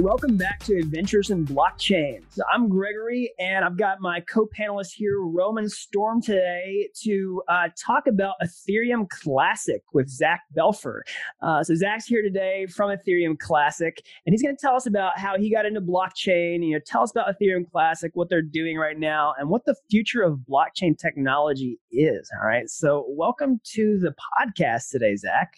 [0.00, 2.22] Welcome back to Adventures in Blockchain.
[2.54, 8.34] I'm Gregory, and I've got my co-panelist here, Roman Storm, today to uh, talk about
[8.40, 11.04] Ethereum Classic with Zach Belford.
[11.42, 15.18] Uh, so Zach's here today from Ethereum Classic, and he's going to tell us about
[15.18, 16.64] how he got into blockchain.
[16.64, 19.74] You know, tell us about Ethereum Classic, what they're doing right now, and what the
[19.90, 22.30] future of blockchain technology is.
[22.40, 22.70] All right.
[22.70, 25.54] So welcome to the podcast today, Zach.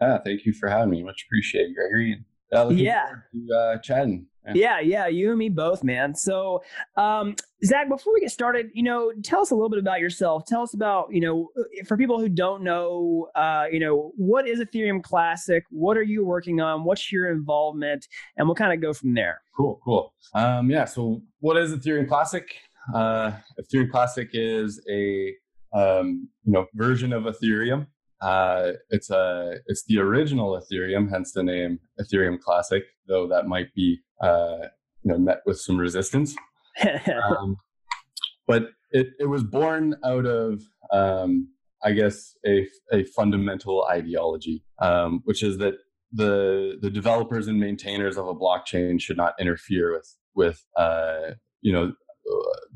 [0.00, 1.02] Ah, thank you for having me.
[1.02, 2.24] Much appreciated, Gregory.
[2.54, 3.10] Uh, yeah.
[3.32, 4.26] To, uh, chatting.
[4.46, 4.52] Yeah.
[4.54, 6.14] yeah, yeah, you and me both, man.
[6.14, 6.62] So,
[6.98, 10.44] um, Zach, before we get started, you know, tell us a little bit about yourself.
[10.46, 11.48] Tell us about, you know,
[11.86, 15.64] for people who don't know, uh, you know, what is Ethereum Classic?
[15.70, 16.84] What are you working on?
[16.84, 18.06] What's your involvement?
[18.36, 19.40] And we'll kind of go from there.
[19.56, 20.12] Cool, cool.
[20.34, 20.84] Um, yeah.
[20.84, 22.44] So, what is Ethereum Classic?
[22.94, 25.32] Uh, Ethereum Classic is a
[25.74, 27.86] um, you know version of Ethereum
[28.24, 32.82] uh, it's a it's the original Ethereum, hence the name Ethereum Classic.
[33.06, 34.68] Though that might be uh,
[35.02, 36.34] you know met with some resistance.
[36.82, 37.56] um,
[38.46, 41.48] but it, it was born out of um,
[41.84, 45.74] I guess a a fundamental ideology, um, which is that
[46.10, 51.72] the the developers and maintainers of a blockchain should not interfere with with uh, you
[51.72, 51.92] know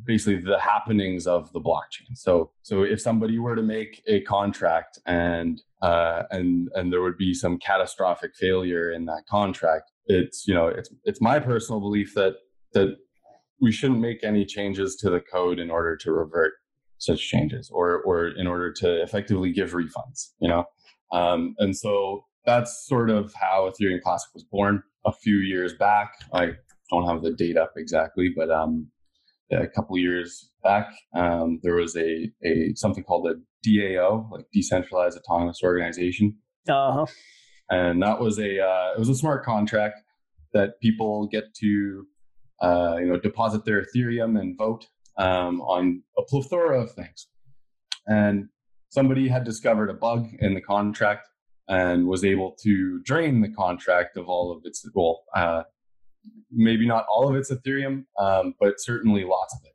[0.04, 2.14] basically the happenings of the blockchain.
[2.14, 7.18] So so if somebody were to make a contract and uh, and and there would
[7.18, 12.14] be some catastrophic failure in that contract, it's you know it's it's my personal belief
[12.14, 12.34] that
[12.72, 12.96] that
[13.60, 16.54] we shouldn't make any changes to the code in order to revert
[16.98, 20.30] such changes or or in order to effectively give refunds.
[20.40, 20.64] You know,
[21.12, 26.12] um, and so that's sort of how Ethereum Classic was born a few years back.
[26.32, 26.52] I
[26.90, 28.88] don't have the date up exactly, but um,
[29.50, 33.34] a couple years back, um, there was a, a something called a
[33.66, 36.36] DAO, like decentralized autonomous organization.
[36.68, 37.06] Uh-huh.
[37.70, 40.00] And that was a uh, it was a smart contract
[40.54, 42.06] that people get to
[42.62, 44.86] uh, you know deposit their Ethereum and vote
[45.16, 47.28] um, on a plethora of things.
[48.06, 48.48] And
[48.88, 51.28] somebody had discovered a bug in the contract
[51.68, 55.62] and was able to drain the contract of all of its well uh,
[56.50, 59.74] maybe not all of it's Ethereum, um, but certainly lots of it.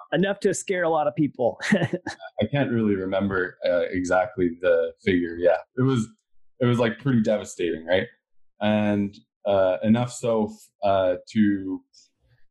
[0.12, 1.60] Enough to scare a lot of people.
[1.72, 5.36] I can't really remember uh, exactly the figure.
[5.36, 6.08] Yeah, it was
[6.60, 8.06] it was like pretty devastating, right?
[8.60, 9.16] And
[9.46, 11.82] uh, enough so uh, to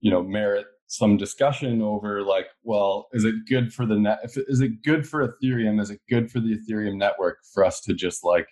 [0.02, 4.20] you know merit some discussion over like, well, is it good for the net?
[4.24, 5.82] If, is it good for Ethereum?
[5.82, 8.48] Is it good for the Ethereum network for us to just like,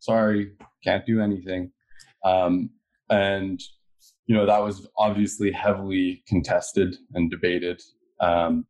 [0.00, 0.52] sorry,
[0.82, 1.70] can't do anything?
[2.24, 2.70] Um,
[3.10, 3.60] and
[4.26, 7.82] you know that was obviously heavily contested and debated.
[8.20, 8.66] Um,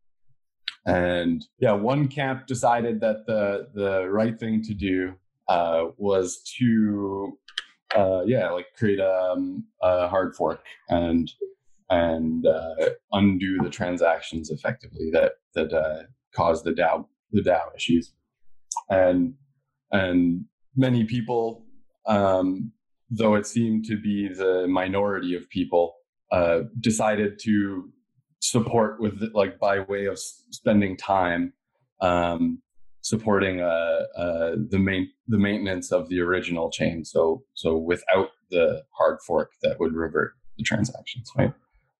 [0.87, 5.15] and yeah one camp decided that the the right thing to do
[5.49, 7.39] uh, was to
[7.95, 11.31] uh, yeah like create a, um, a, hard fork and
[11.91, 12.75] and uh,
[13.12, 18.12] undo the transactions effectively that that uh, caused the DAO the DAO issues.
[18.89, 19.34] And
[19.93, 20.45] and
[20.77, 21.67] many people
[22.07, 22.72] um,
[23.10, 25.94] though it seemed to be the minority of people,
[26.32, 27.91] uh, decided to
[28.41, 31.53] support with like by way of spending time
[32.00, 32.62] um,
[33.03, 37.04] supporting uh, uh, the main the maintenance of the original chain.
[37.04, 41.53] So so without the hard fork that would revert the transactions, right?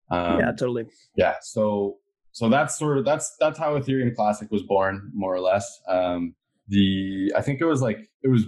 [0.09, 0.87] Um, yeah, totally.
[1.15, 1.35] Yeah.
[1.41, 1.97] So
[2.31, 5.81] so that's sort of that's that's how Ethereum Classic was born, more or less.
[5.87, 6.35] Um,
[6.67, 8.45] the I think it was like it was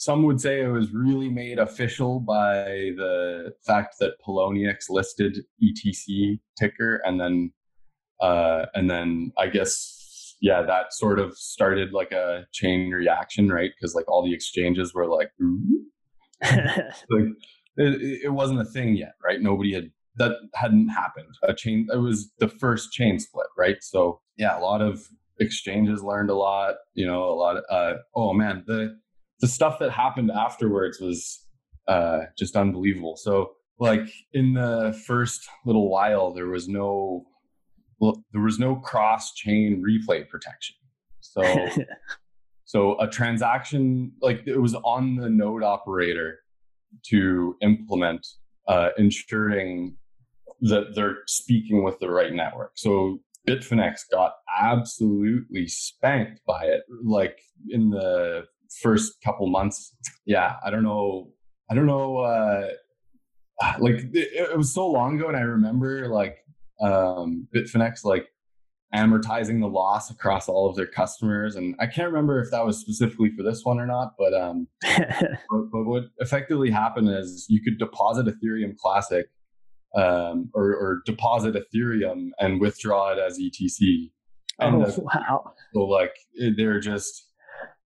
[0.00, 6.40] some would say it was really made official by the fact that Poloniex listed ETC
[6.58, 7.52] ticker, and then
[8.18, 13.72] uh, and then I guess yeah, that sort of started like a chain reaction, right?
[13.76, 15.32] Because like all the exchanges were like,
[16.42, 17.28] like
[17.76, 19.42] it, it wasn't a thing yet, right?
[19.42, 21.34] Nobody had that hadn't happened.
[21.42, 23.76] A chain it was the first chain split, right?
[23.82, 25.06] So yeah, a lot of
[25.40, 26.76] exchanges learned a lot.
[26.94, 28.98] You know, a lot of uh, oh man, the
[29.40, 31.46] the stuff that happened afterwards was
[31.88, 33.16] uh, just unbelievable.
[33.16, 37.26] So, like in the first little while, there was no
[38.32, 40.76] there was no cross chain replay protection.
[41.20, 41.68] So,
[42.64, 46.40] so a transaction like it was on the node operator
[47.06, 48.26] to implement,
[48.68, 49.96] uh, ensuring
[50.62, 52.72] that they're speaking with the right network.
[52.74, 56.82] So Bitfinex got absolutely spanked by it.
[57.02, 58.44] Like in the
[58.82, 59.94] first couple months,
[60.26, 61.30] yeah, I don't know.
[61.70, 62.18] I don't know.
[62.18, 62.68] Uh,
[63.78, 66.38] like it, it was so long ago, and I remember like
[66.80, 68.28] um, Bitfinex like
[68.94, 71.54] amortizing the loss across all of their customers.
[71.56, 74.66] And I can't remember if that was specifically for this one or not, but um,
[74.82, 75.30] but,
[75.72, 79.26] but, what effectively happened is you could deposit Ethereum Classic
[79.94, 84.10] um, or, or deposit Ethereum and withdraw it as ETC.
[84.58, 85.54] And oh, wow!
[85.72, 86.14] So like
[86.56, 87.29] they're just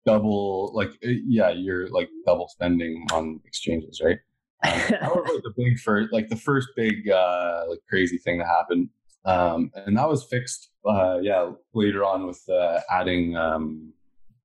[0.07, 4.19] double like yeah you're like double spending on exchanges right?
[4.65, 8.39] Um, that was like the big first like the first big uh like crazy thing
[8.39, 8.89] that happened.
[9.25, 13.93] Um and that was fixed uh yeah later on with uh adding um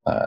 [0.06, 0.26] uh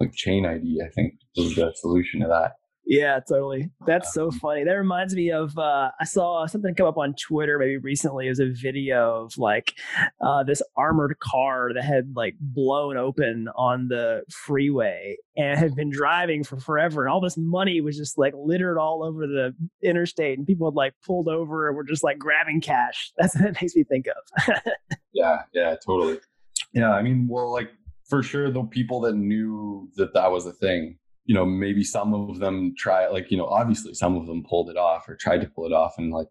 [0.00, 2.52] like chain id i think was the solution to that
[2.86, 3.70] yeah, totally.
[3.86, 4.64] That's so funny.
[4.64, 8.26] That reminds me of uh, I saw something come up on Twitter maybe recently.
[8.26, 9.74] It was a video of like
[10.20, 15.90] uh, this armored car that had like blown open on the freeway and had been
[15.90, 20.36] driving for forever, and all this money was just like littered all over the interstate,
[20.36, 23.12] and people had like pulled over and were just like grabbing cash.
[23.18, 24.54] That's what it makes me think of.
[25.12, 26.18] yeah, yeah, totally.
[26.74, 27.70] Yeah, I mean, well, like
[28.08, 32.12] for sure, the people that knew that that was a thing you know, maybe some
[32.12, 35.40] of them try like, you know, obviously some of them pulled it off or tried
[35.40, 35.94] to pull it off.
[35.96, 36.28] And like,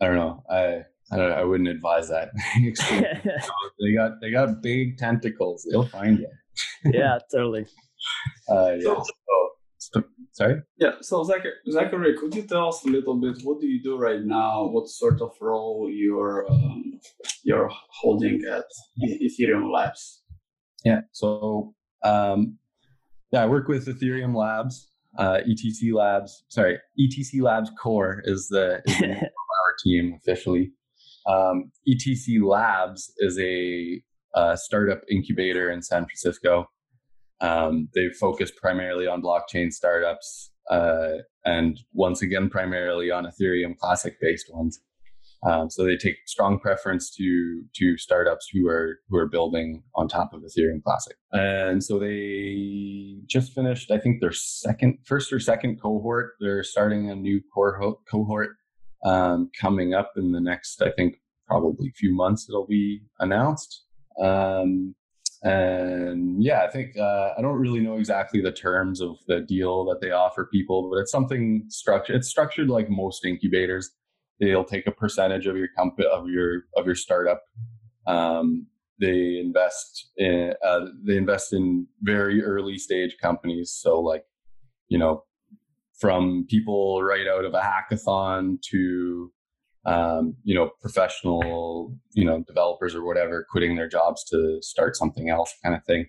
[0.00, 0.82] I don't know, I,
[1.12, 2.30] I don't know, I wouldn't advise that.
[3.80, 5.66] they got, they got big tentacles.
[5.70, 6.28] They'll find you.
[6.92, 7.66] yeah, totally.
[8.48, 8.94] Uh, yeah.
[9.78, 10.02] So,
[10.32, 10.62] sorry?
[10.78, 10.92] Yeah.
[11.00, 14.24] So Zachary, Zachary, could you tell us a little bit, what do you do right
[14.24, 14.66] now?
[14.66, 16.98] What sort of role you're, um,
[17.44, 18.64] you're holding at
[19.22, 20.22] Ethereum Labs?
[20.84, 21.02] Yeah.
[21.12, 22.58] So, um,
[23.34, 26.44] yeah, I work with Ethereum Labs, uh, ETC Labs.
[26.46, 30.70] Sorry, ETC Labs Core is the, is the our team officially.
[31.26, 34.00] Um, ETC Labs is a,
[34.36, 36.70] a, startup incubator in San Francisco.
[37.40, 41.14] Um, they focus primarily on blockchain startups uh,
[41.44, 44.78] and once again primarily on Ethereum Classic based ones.
[45.44, 50.08] Um, so they take strong preference to to startups who are who are building on
[50.08, 51.16] top of Ethereum Classic.
[51.32, 56.32] And so they just finished, I think, their second, first or second cohort.
[56.40, 58.56] They're starting a new core cohort
[59.04, 62.46] um, coming up in the next, I think, probably few months.
[62.48, 63.84] It'll be announced.
[64.22, 64.94] Um,
[65.42, 69.84] and yeah, I think uh, I don't really know exactly the terms of the deal
[69.86, 72.16] that they offer people, but it's something structured.
[72.16, 73.90] It's structured like most incubators
[74.40, 77.42] they'll take a percentage of your company of your of your startup.
[78.06, 78.66] Um,
[79.00, 83.72] they invest in uh, they invest in very early stage companies.
[83.72, 84.24] So like,
[84.88, 85.24] you know,
[85.98, 89.32] from people right out of a hackathon to
[89.86, 95.28] um, you know professional you know developers or whatever quitting their jobs to start something
[95.28, 96.06] else kind of thing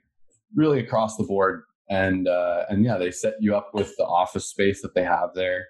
[0.56, 4.48] really across the board and uh, and yeah they set you up with the office
[4.48, 5.66] space that they have there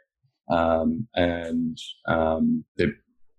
[0.49, 1.77] um, and
[2.07, 2.87] um, they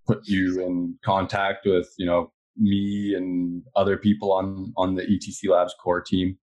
[0.06, 5.54] put you in contact with you know me and other people on on the etc
[5.54, 6.38] labs core team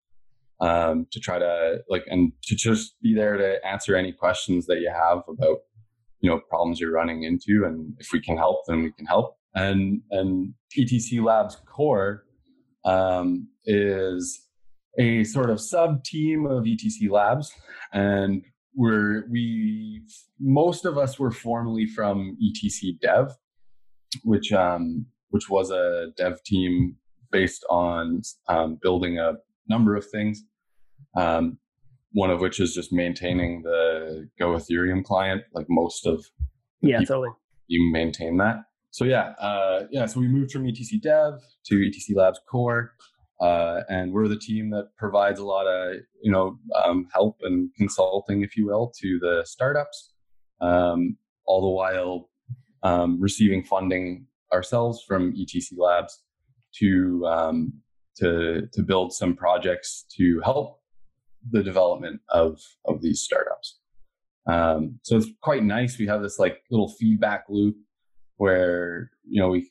[0.59, 4.79] um, to try to like and to just be there to answer any questions that
[4.79, 5.59] you have about
[6.21, 9.37] you know problems you're running into and if we can help then we can help.
[9.55, 12.23] And and etc labs core
[12.85, 14.47] um, is
[14.97, 17.51] a sort of sub team of etc labs.
[17.91, 18.43] And
[18.75, 20.01] we're we
[20.39, 23.31] most of us were formerly from etc dev
[24.23, 26.95] which um which was a dev team
[27.31, 29.33] based on um, building a
[29.67, 30.43] number of things.
[31.17, 31.57] Um,
[32.11, 36.23] one of which is just maintaining the go ethereum client like most of
[36.81, 37.29] yeah totally.
[37.67, 38.57] you maintain that.
[38.91, 42.93] So yeah uh, yeah so we moved from etc dev to etc labs core
[43.43, 47.69] uh, and we're the team that provides a lot of you know um, help and
[47.75, 50.13] consulting, if you will, to the startups,
[50.61, 52.29] um, all the while
[52.83, 56.23] um, receiving funding ourselves from ETC Labs
[56.79, 57.73] to um,
[58.15, 60.79] to to build some projects to help
[61.51, 63.79] the development of of these startups.
[64.47, 65.99] Um, so it's quite nice.
[65.99, 67.75] We have this like little feedback loop
[68.37, 69.69] where you know we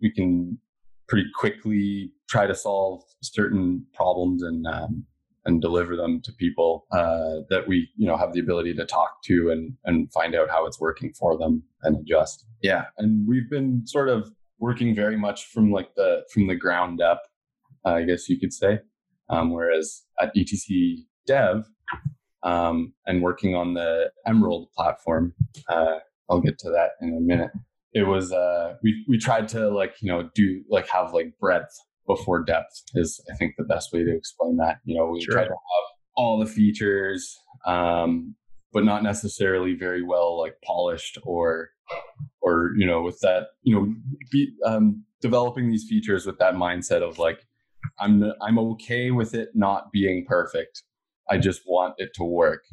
[0.00, 0.58] we can
[1.06, 5.04] pretty quickly try to solve certain problems and um,
[5.46, 9.22] and deliver them to people uh, that we you know have the ability to talk
[9.24, 12.46] to and and find out how it's working for them and adjust.
[12.62, 17.02] Yeah, and we've been sort of working very much from like the from the ground
[17.02, 17.22] up,
[17.84, 18.80] uh, I guess you could say.
[19.28, 21.68] Um, whereas at ETC Dev
[22.42, 25.34] um, and working on the Emerald platform,
[25.68, 27.50] uh, I'll get to that in a minute
[27.92, 31.76] it was uh we we tried to like you know do like have like breadth
[32.06, 34.78] before depth is I think the best way to explain that.
[34.84, 35.34] You know, we sure.
[35.34, 38.34] tried to have all the features, um,
[38.72, 41.70] but not necessarily very well like polished or
[42.40, 43.94] or you know with that you know
[44.30, 47.46] be, um, developing these features with that mindset of like
[47.98, 50.82] I'm I'm okay with it not being perfect.
[51.28, 52.64] I just want it to work.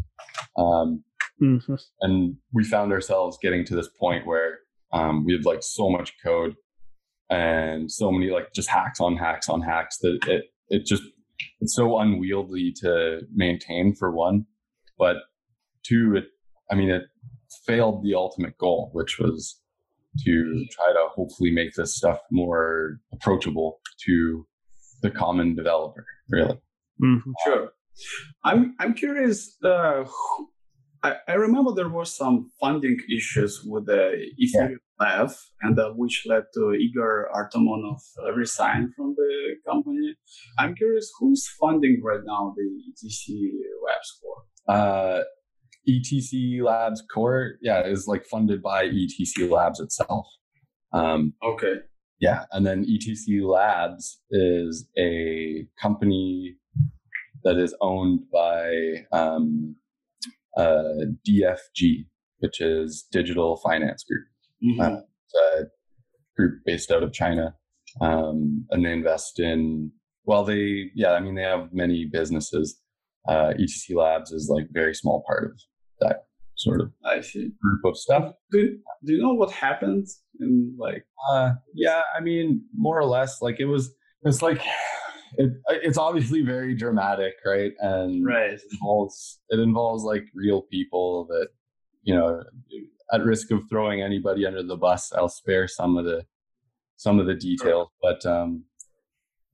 [0.57, 1.03] Um,
[1.41, 1.75] mm-hmm.
[2.01, 4.60] And we found ourselves getting to this point where
[4.93, 6.55] um, we have like so much code
[7.29, 11.03] and so many like just hacks on hacks on hacks that it it just
[11.60, 14.46] it's so unwieldy to maintain for one,
[14.98, 15.17] but
[15.84, 16.25] two, it
[16.72, 17.03] I mean it
[17.65, 19.60] failed the ultimate goal, which was
[20.25, 24.48] to try to hopefully make this stuff more approachable to
[25.01, 26.05] the common developer.
[26.29, 26.60] Really,
[27.03, 27.31] mm-hmm.
[27.46, 27.72] sure.
[28.43, 29.55] I'm I'm curious.
[29.63, 30.05] Uh,
[31.08, 34.04] I, I remember there was some funding issues with the
[34.42, 35.00] Ethereum yeah.
[35.00, 40.16] Lab, and uh, which led to Igor Artamonov uh, resign from the company.
[40.60, 43.52] I'm curious, who is funding right now the ETC
[43.86, 44.76] Labs core?
[44.76, 45.24] Uh,
[45.88, 50.26] ETC Labs core, yeah, is like funded by ETC Labs itself.
[50.92, 51.76] Um, okay.
[52.20, 56.56] Yeah, and then ETC Labs is a company
[57.44, 59.76] that is owned by um,
[60.58, 62.06] uh, DFG,
[62.40, 64.26] which is Digital Finance Group.
[64.64, 64.82] Mm-hmm.
[64.82, 65.66] Uh, it's a
[66.36, 67.56] group based out of China,
[68.02, 69.92] um, and they invest in.
[70.26, 72.80] Well, they yeah, I mean they have many businesses.
[73.28, 75.52] Uh, ETC Labs is like very small part of
[76.00, 76.24] that
[76.56, 78.34] sort of I see group of stuff.
[78.52, 80.08] Do, do you know what happened
[80.40, 81.06] in like?
[81.30, 83.94] Uh, yeah, I mean more or less like it was.
[84.24, 84.62] It's like
[85.34, 87.74] it, it's obviously very dramatic, right?
[87.79, 88.51] And right.
[88.51, 91.48] It involves it involves like real people that
[92.03, 92.43] you know
[93.13, 95.12] at risk of throwing anybody under the bus.
[95.13, 96.25] I'll spare some of the
[96.96, 98.63] some of the details, but um,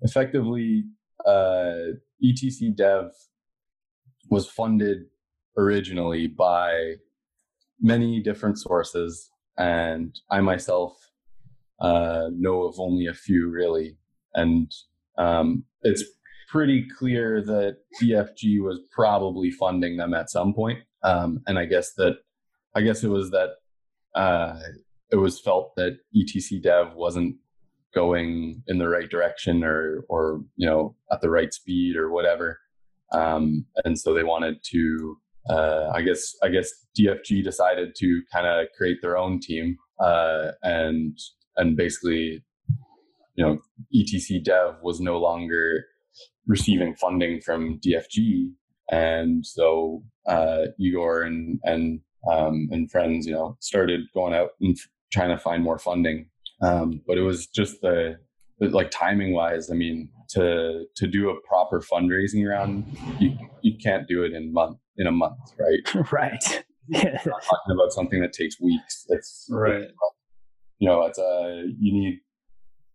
[0.01, 0.85] effectively,
[1.25, 3.11] uh, ETC Dev
[4.29, 5.05] was funded
[5.57, 6.95] originally by
[7.81, 10.97] many different sources, and I myself
[11.79, 13.97] uh, know of only a few really.
[14.35, 14.71] And
[15.17, 16.03] um, it's
[16.49, 20.79] pretty clear that DFG was probably funding them at some point.
[21.03, 22.17] Um, and I guess that,
[22.75, 23.55] I guess it was that
[24.15, 24.59] uh,
[25.11, 27.35] it was felt that ETC Dev wasn't
[27.93, 32.59] going in the right direction or, or you know, at the right speed or whatever.
[33.11, 35.17] Um, and so they wanted to,
[35.49, 40.51] uh, I guess, I guess DFG decided to kind of create their own team uh,
[40.63, 41.17] and
[41.57, 42.43] and basically
[43.35, 43.59] you know,
[43.95, 45.85] ETC Dev was no longer
[46.47, 48.51] receiving funding from DFG,
[48.91, 54.77] and so uh, Igor and and um, and friends, you know, started going out and
[55.11, 56.27] trying to find more funding.
[56.61, 58.17] Um, but it was just the,
[58.59, 59.69] the like timing wise.
[59.69, 64.53] I mean, to to do a proper fundraising round, you you can't do it in
[64.53, 66.11] month in a month, right?
[66.11, 66.63] right.
[66.89, 67.17] Yeah.
[67.17, 69.05] talking about something that takes weeks.
[69.07, 69.87] It's right.
[70.79, 72.19] you know, it's a you need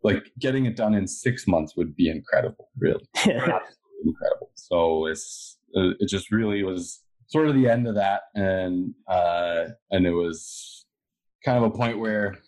[0.02, 3.04] like getting it done in six months would be incredible, really.
[3.24, 4.50] incredible.
[4.54, 8.22] So it's, uh, it just really was sort of the end of that.
[8.34, 10.86] And, uh, and it was
[11.44, 12.38] kind of a point where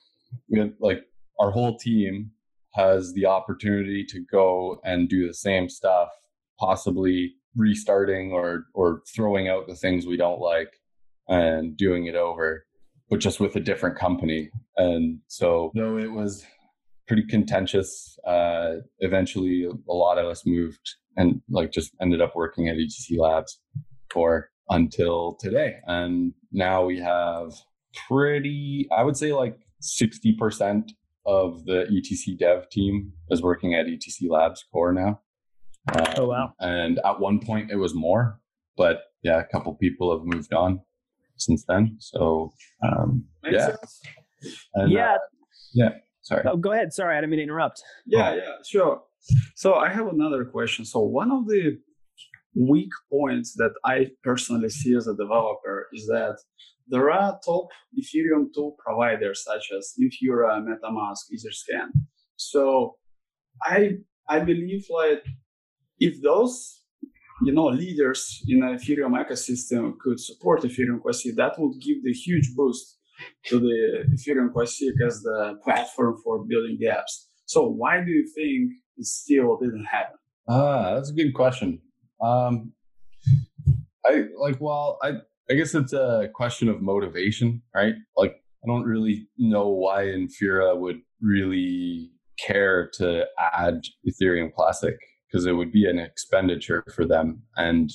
[0.49, 1.05] we had like
[1.39, 2.31] our whole team
[2.73, 6.09] has the opportunity to go and do the same stuff,
[6.59, 10.73] possibly restarting or, or throwing out the things we don't like
[11.29, 12.65] and doing it over,
[13.09, 14.51] but just with a different company.
[14.77, 16.45] And so though it was
[17.11, 18.17] pretty contentious.
[18.25, 23.19] Uh, eventually, a lot of us moved and like just ended up working at ETC
[23.19, 23.61] Labs
[24.13, 25.79] for until today.
[25.89, 27.51] And now we have
[28.07, 30.91] pretty, I would say like 60%
[31.27, 35.21] of the ETC dev team is working at ETC Labs core now.
[35.93, 36.55] Um, oh, wow.
[36.61, 38.39] And at one point it was more,
[38.77, 40.81] but yeah, a couple people have moved on
[41.37, 41.97] since then.
[41.99, 42.53] So,
[42.85, 43.75] um, yeah.
[44.75, 45.15] And, yeah.
[45.15, 45.19] Uh,
[45.75, 45.91] yeah.
[46.23, 46.43] Sorry.
[46.47, 46.93] Oh, go ahead.
[46.93, 47.83] Sorry, I didn't mean to interrupt.
[48.07, 49.03] Yeah, yeah, sure.
[49.55, 50.85] So I have another question.
[50.85, 51.79] So one of the
[52.55, 56.37] weak points that I personally see as a developer is that
[56.89, 61.89] there are top Ethereum tool providers such as Infura, MetaMask, Etherscan.
[62.37, 62.97] So
[63.63, 63.99] I
[64.29, 65.25] I believe like
[65.99, 66.85] if those
[67.45, 72.13] you know leaders in the Ethereum ecosystem could support Ethereum Classic, that would give the
[72.13, 72.99] huge boost
[73.47, 77.27] to the Ethereum Classic as the platform for building the apps.
[77.47, 80.17] So why do you think it still didn't happen?
[80.49, 81.81] Ah, that's a good question.
[82.21, 82.73] Um,
[84.07, 84.61] I like.
[84.61, 85.15] Well, I
[85.51, 87.95] I guess it's a question of motivation, right?
[88.17, 94.97] Like, I don't really know why Infura would really care to add Ethereum Classic
[95.27, 97.43] because it would be an expenditure for them.
[97.57, 97.91] And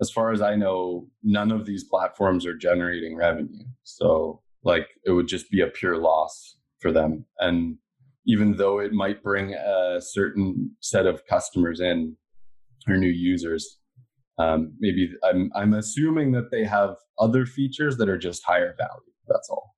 [0.00, 3.64] as far as I know, none of these platforms are generating revenue.
[3.82, 7.26] So like it would just be a pure loss for them.
[7.38, 7.76] And
[8.26, 12.16] even though it might bring a certain set of customers in
[12.88, 13.78] or new users.
[14.38, 19.12] Um, maybe I'm I'm assuming that they have other features that are just higher value.
[19.28, 19.74] That's all.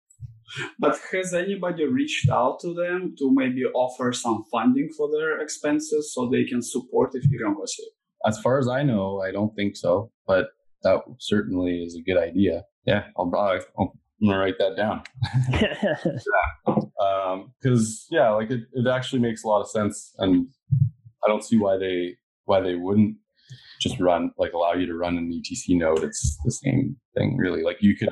[0.78, 6.14] But has anybody reached out to them to maybe offer some funding for their expenses
[6.14, 7.84] so they can support Ethereum Classic?
[8.24, 10.46] As far as I know, I don't think so, but
[10.82, 12.62] that certainly is a good idea.
[12.86, 15.02] Yeah, I'll I'll, I'm gonna write that down.
[17.62, 20.48] Because um, yeah, like it, it actually makes a lot of sense, and
[21.24, 23.16] I don't see why they why they wouldn't
[23.80, 26.04] just run like allow you to run an etc node.
[26.04, 27.62] It's the same thing really.
[27.62, 28.08] Like you could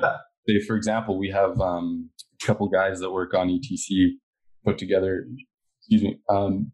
[0.47, 2.09] say for example we have um,
[2.41, 4.11] a couple guys that work on etc
[4.63, 5.25] put together
[5.79, 6.71] excuse me um,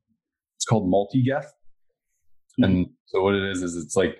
[0.57, 1.45] it's called multigeth.
[2.59, 2.63] Mm-hmm.
[2.63, 4.17] and so what it is is it's like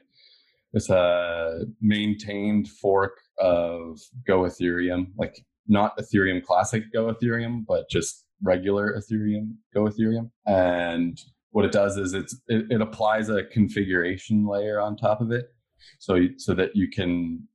[0.73, 8.25] it's a maintained fork of go ethereum like not ethereum classic go ethereum but just
[8.41, 10.29] regular ethereum go ethereum.
[10.45, 11.19] And
[11.51, 15.53] what it does is it's it, it, applies a configuration layer on top of it.
[15.99, 17.47] So so that you can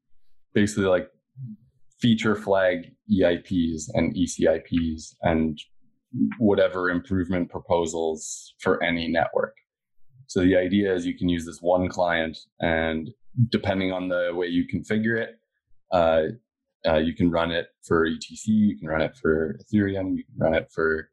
[0.55, 1.09] basically like
[2.01, 5.59] feature flag eips and ecips and
[6.39, 9.55] whatever improvement proposals for any network.
[10.29, 13.11] So the idea is you can use this one client and
[13.51, 15.39] depending on the way you configure it
[15.93, 16.23] uh,
[16.87, 20.37] uh, you can run it for etc you can run it for ethereum you can
[20.39, 21.11] run it for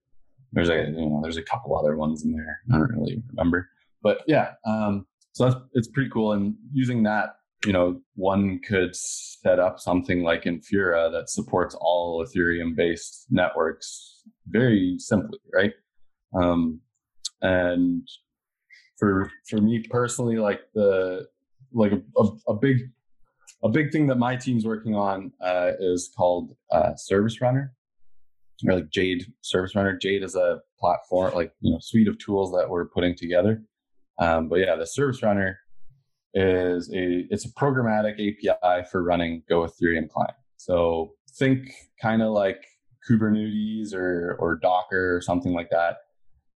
[0.54, 2.62] there's a you know there's a couple other ones in there.
[2.72, 3.70] I don't really remember,
[4.02, 4.52] but yeah.
[4.66, 6.34] Um, so that's it's pretty cool.
[6.34, 12.24] And using that, you know, one could set up something like Infura that supports all
[12.24, 15.74] Ethereum-based networks very simply, right?
[16.40, 16.80] Um,
[17.42, 18.08] and
[18.98, 21.28] for for me personally, like the
[21.74, 22.92] like a, a, a big
[23.64, 27.74] a big thing that my team's working on uh, is called uh, Service Runner,
[28.68, 29.98] or like Jade Service Runner.
[29.98, 33.64] Jade is a platform, like you know, suite of tools that we're putting together.
[34.20, 35.60] Um, but yeah, the Service Runner
[36.34, 40.36] is a it's a programmatic API for running Go Ethereum client.
[40.58, 41.72] So think
[42.02, 42.66] kind of like
[43.10, 45.98] Kubernetes or or Docker or something like that.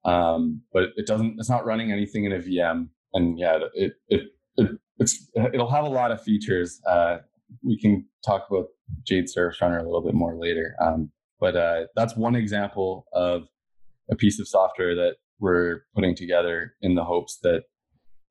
[0.05, 1.37] Um, but it doesn't.
[1.38, 2.88] It's not running anything in a VM.
[3.14, 4.23] And yeah, it it,
[4.57, 6.80] it it's it'll have a lot of features.
[6.88, 7.18] Uh,
[7.62, 8.66] we can talk about
[9.06, 10.74] Jade Service Runner a little bit more later.
[10.80, 13.48] Um, but uh, that's one example of
[14.11, 17.64] a piece of software that we're putting together in the hopes that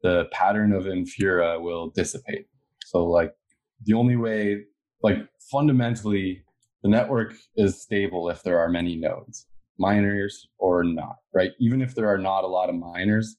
[0.01, 2.47] the pattern of Infura will dissipate.
[2.85, 3.33] So, like,
[3.83, 4.63] the only way,
[5.03, 5.17] like,
[5.51, 6.43] fundamentally,
[6.83, 9.47] the network is stable if there are many nodes,
[9.77, 11.51] miners or not, right?
[11.59, 13.37] Even if there are not a lot of miners,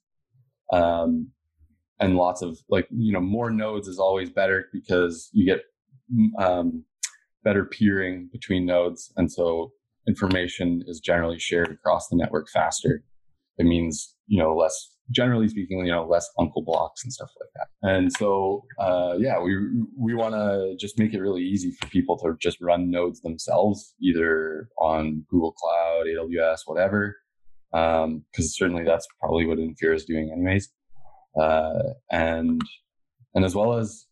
[0.72, 1.30] um,
[2.00, 5.62] and lots of like you know more nodes is always better because you get
[6.38, 6.84] um,
[7.46, 9.12] better peering between nodes.
[9.16, 9.72] And so
[10.08, 13.02] information is generally shared across the network faster.
[13.58, 17.48] It means, you know, less, generally speaking, you know, less uncle blocks and stuff like
[17.54, 17.88] that.
[17.88, 19.56] And so, uh, yeah, we,
[19.96, 23.94] we want to just make it really easy for people to just run nodes themselves,
[24.02, 27.16] either on Google Cloud, AWS, whatever.
[27.72, 30.68] Um, cause certainly that's probably what Infura is doing anyways.
[31.40, 32.60] Uh, and,
[33.34, 34.06] and as well as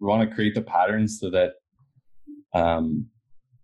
[0.00, 1.52] we want to create the patterns so that
[2.54, 3.06] um,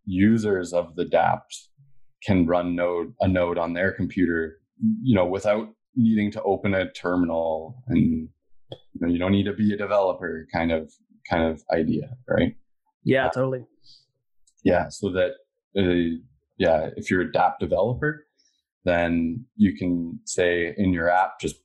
[0.04, 1.68] users of the dApps
[2.24, 4.58] can run node a node on their computer,
[5.02, 8.28] you know, without needing to open a terminal and
[8.70, 10.92] you, know, you don't need to be a developer kind of
[11.30, 12.54] kind of idea, right?
[13.04, 13.64] Yeah, uh, totally.
[14.64, 15.32] Yeah, so that
[15.78, 16.18] uh,
[16.58, 18.26] yeah, if you're a dApp developer,
[18.84, 21.56] then you can say in your app just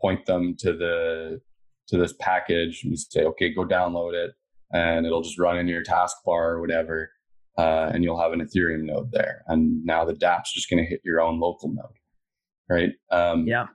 [0.00, 1.40] point them to the
[1.88, 4.32] to this package and say, okay, go download it,
[4.72, 7.10] and it'll just run in your taskbar or whatever,
[7.58, 9.42] uh, and you'll have an Ethereum node there.
[9.46, 11.86] And now the dApp's just going to hit your own local node,
[12.68, 12.90] right?
[13.10, 13.66] Um, yeah.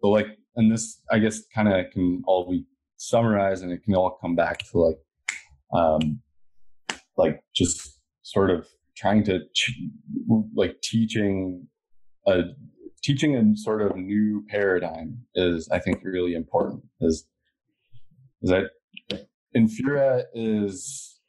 [0.00, 2.64] So like, and this I guess kind of can all be
[2.96, 4.98] summarized, and it can all come back to like,
[5.72, 6.20] um,
[7.16, 8.66] like just sort of
[8.96, 9.80] trying to ch-
[10.54, 11.66] like teaching
[12.26, 12.42] a
[13.02, 16.84] teaching a sort of new paradigm is I think really important.
[17.00, 17.26] Is
[18.42, 18.70] is that
[19.56, 21.20] Infura is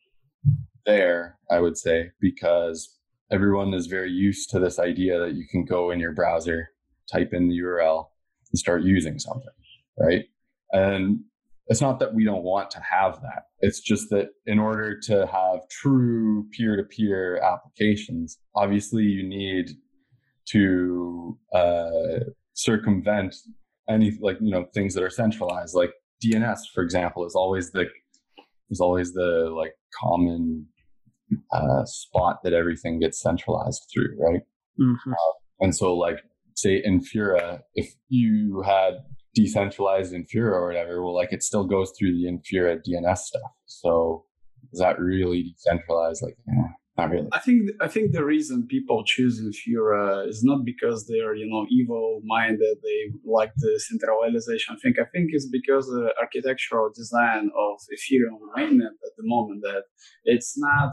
[0.86, 2.98] there, I would say, because
[3.32, 6.70] everyone is very used to this idea that you can go in your browser,
[7.12, 8.06] type in the URL,
[8.52, 9.54] and start using something,
[9.98, 10.26] right?
[10.72, 11.22] And
[11.68, 13.44] it's not that we don't want to have that.
[13.60, 19.72] It's just that in order to have true peer to peer applications, obviously you need
[20.50, 22.20] to uh,
[22.54, 23.36] circumvent
[23.90, 25.92] any like you know things that are centralized like
[26.24, 27.86] dns for example is always the
[28.70, 30.66] is always the like common
[31.54, 34.42] uh, spot that everything gets centralized through, right?
[34.80, 35.12] Mm-hmm.
[35.12, 36.20] Uh, and so like
[36.56, 38.96] say Infura, if you had
[39.36, 43.52] decentralized Infura or whatever, well, like it still goes through the Infura DNS stuff.
[43.66, 44.26] So
[44.72, 46.24] is that really decentralized?
[46.24, 47.30] Like, eh, not really.
[47.32, 51.66] I think I think the reason people choose Infura is not because they're you know
[51.70, 52.78] evil minded.
[52.84, 54.96] They like the centralization thing.
[55.00, 59.84] I think it's because the architectural design of Ethereum mainnet at the moment that
[60.26, 60.92] it's not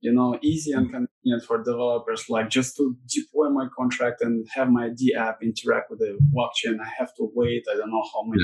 [0.00, 4.70] you know easy and convenient for developers like just to deploy my contract and have
[4.70, 8.22] my d app interact with the blockchain i have to wait i don't know how
[8.22, 8.42] many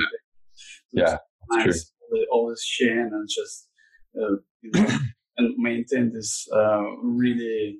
[0.92, 1.92] yeah, days yeah nice
[2.30, 3.68] all this chain and just
[4.20, 4.86] uh, you know,
[5.36, 7.78] and maintain this uh, really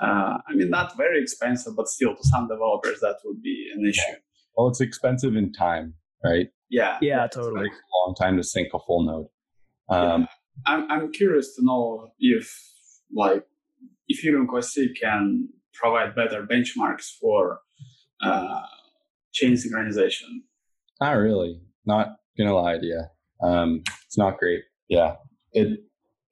[0.00, 3.86] uh, i mean not very expensive but still to some developers that would be an
[3.88, 4.16] issue
[4.56, 8.78] well it's expensive in time right yeah yeah totally a long time to sync a
[8.86, 9.26] full node
[9.88, 10.26] um, yeah.
[10.66, 12.50] I'm, I'm curious to know if
[13.14, 13.44] like
[14.10, 17.60] Ethereum Classic can provide better benchmarks for
[18.22, 18.60] uh,
[19.32, 20.28] chain synchronization.
[21.00, 21.60] Not really.
[21.84, 23.02] Not gonna lie to you.
[23.42, 24.62] Um, it's not great.
[24.88, 25.16] Yeah,
[25.52, 25.80] it.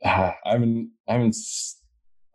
[0.04, 0.90] Uh, I haven't.
[1.08, 1.36] I haven't.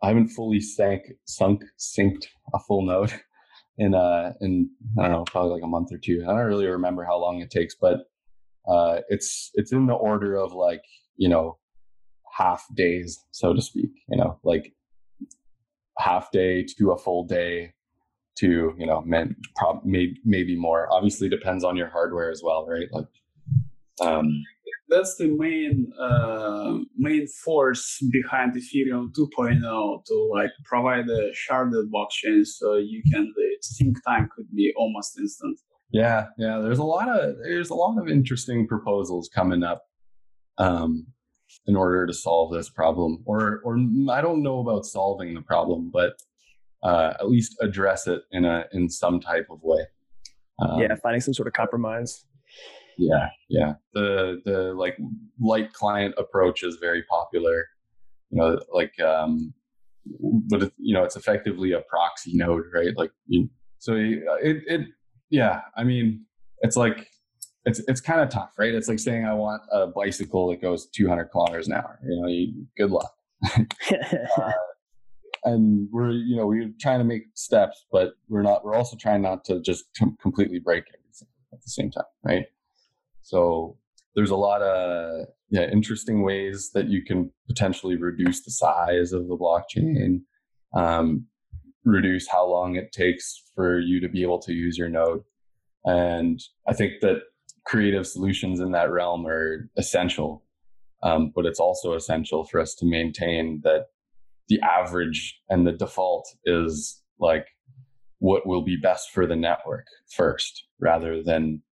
[0.02, 3.12] I haven't fully sank, sunk, synced a full node
[3.78, 6.22] in uh in I don't know probably like a month or two.
[6.24, 8.00] I don't really remember how long it takes, but
[8.68, 10.82] uh, it's it's in the order of like
[11.16, 11.58] you know
[12.36, 14.72] half days, so to speak, you know, like
[15.98, 17.72] half day to a full day
[18.36, 20.88] to, you know, men, prob- maybe, maybe more.
[20.92, 22.88] Obviously depends on your hardware as well, right?
[22.92, 23.06] Like,
[24.02, 24.42] um,
[24.88, 32.44] that's the main uh, main force behind Ethereum 2.0 to like provide a sharded blockchain
[32.44, 35.58] so you can the sync time could be almost instant.
[35.90, 36.58] Yeah, yeah.
[36.58, 39.82] There's a lot of there's a lot of interesting proposals coming up.
[40.58, 41.06] Um,
[41.66, 43.78] in order to solve this problem or or
[44.10, 46.14] i don't know about solving the problem but
[46.82, 49.82] uh, at least address it in a in some type of way
[50.60, 52.24] um, yeah finding some sort of compromise
[52.98, 54.96] yeah yeah the the like
[55.40, 57.66] light client approach is very popular
[58.30, 59.52] you know like um
[60.48, 64.82] but it, you know it's effectively a proxy node right like you, so it it
[65.30, 66.24] yeah i mean
[66.62, 67.08] it's like
[67.66, 68.72] it's it's kind of tough, right?
[68.72, 71.98] It's like saying I want a bicycle that goes 200 kilometers an hour.
[72.08, 73.12] You know, you, good luck.
[73.54, 74.52] uh,
[75.44, 78.64] and we're you know we're trying to make steps, but we're not.
[78.64, 79.84] We're also trying not to just
[80.22, 82.46] completely break everything at the same time, right?
[83.26, 83.76] So
[84.14, 89.26] there's a lot of yeah interesting ways that you can potentially reduce the size of
[89.26, 90.20] the blockchain,
[90.74, 91.26] um,
[91.84, 95.24] reduce how long it takes for you to be able to use your node,
[95.84, 97.22] and I think that
[97.64, 100.44] creative solutions in that realm are essential.
[101.02, 103.86] Um, but it's also essential for us to maintain that
[104.48, 107.46] the average and the default is like
[108.18, 111.62] what will be best for the network first rather than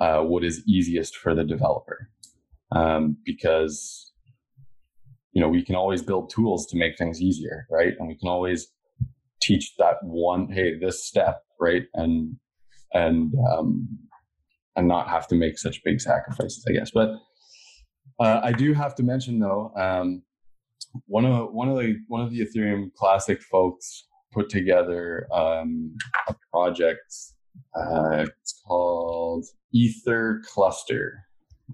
[0.00, 2.10] uh, what is easiest for the developer.
[2.72, 4.12] Um, because,
[5.32, 7.94] you know, we can always build tools to make things easier, right?
[7.98, 8.68] And we can always
[9.40, 11.84] teach that one, hey, this step, right?
[11.94, 12.36] And,
[12.92, 13.88] and, um,
[14.76, 16.90] and not have to make such big sacrifices, I guess.
[16.92, 17.10] But
[18.20, 20.22] uh, I do have to mention though, um,
[21.06, 25.94] one of one of the one of the Ethereum Classic folks put together um,
[26.28, 27.14] a project.
[27.74, 31.24] Uh, it's called Ether Cluster.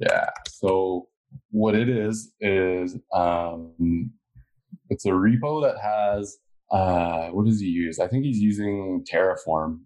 [0.00, 0.30] Yeah.
[0.48, 1.08] So
[1.50, 4.10] what it is is um,
[4.90, 6.36] it's a repo that has
[6.70, 7.98] uh, what does he use?
[7.98, 9.80] I think he's using Terraform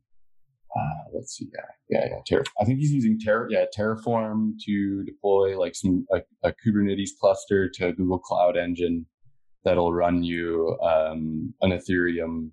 [0.76, 2.20] uh, let's see, yeah, yeah, yeah.
[2.26, 7.10] Terra, I think he's using Terra, yeah, Terraform to deploy like some a, a, Kubernetes
[7.18, 9.06] cluster to Google Cloud Engine
[9.64, 12.50] that'll run you um, an Ethereum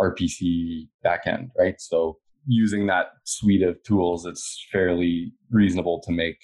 [0.00, 1.80] RPC backend, right?
[1.80, 6.38] So using that suite of tools, it's fairly reasonable to make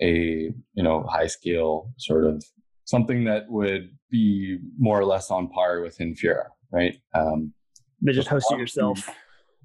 [0.00, 2.44] a you know high scale sort of
[2.84, 6.96] something that would be more or less on par with Infura, right?
[7.14, 7.52] Um,
[8.00, 9.08] but just host it yourself.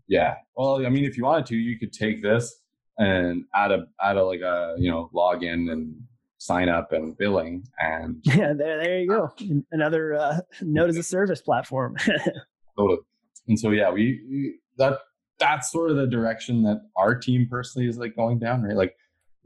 [0.08, 0.36] Yeah.
[0.56, 2.62] Well, I mean, if you wanted to, you could take this
[2.98, 5.96] and add a add a like a you know login and
[6.40, 9.30] sign up and billing and yeah there there you go
[9.72, 11.96] another uh, node as a service platform
[12.78, 13.00] totally
[13.48, 15.00] and so yeah we, we that
[15.40, 18.96] that's sort of the direction that our team personally is like going down right like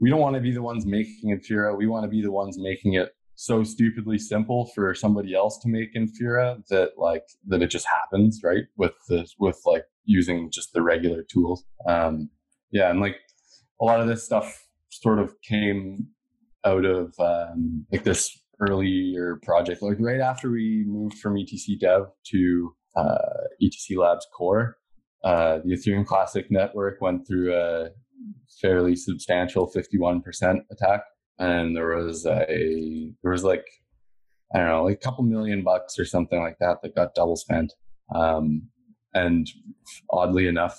[0.02, 1.78] we don't want to be the ones making Infura.
[1.78, 5.68] We want to be the ones making it so stupidly simple for somebody else to
[5.68, 8.64] make Infura that like that it just happens, right?
[8.76, 11.64] With this with like using just the regular tools.
[11.86, 12.30] Um,
[12.72, 13.14] yeah, and like
[13.80, 16.08] a lot of this stuff sort of came
[16.64, 22.06] out of um, like this earlier project, like right after we moved from ETC Dev
[22.32, 24.78] to uh, ETC Labs Core.
[25.24, 27.90] Uh, the Ethereum Classic network went through a
[28.60, 31.02] fairly substantial 51% attack,
[31.38, 33.64] and there was a there was like
[34.54, 37.36] I don't know, like a couple million bucks or something like that that got double
[37.36, 37.72] spent.
[38.14, 38.68] Um,
[39.14, 39.48] and
[40.10, 40.78] oddly enough,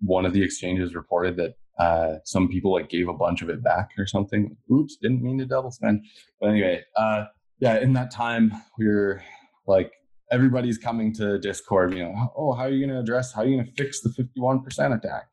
[0.00, 3.62] one of the exchanges reported that uh, some people like gave a bunch of it
[3.62, 4.56] back or something.
[4.72, 6.04] Oops, didn't mean to double spend.
[6.40, 7.24] But anyway, uh,
[7.60, 9.22] yeah, in that time we were
[9.66, 9.92] like
[10.30, 13.46] everybody's coming to Discord, you know, oh, how are you going to address, how are
[13.46, 14.64] you going to fix the 51%
[14.96, 15.26] attack?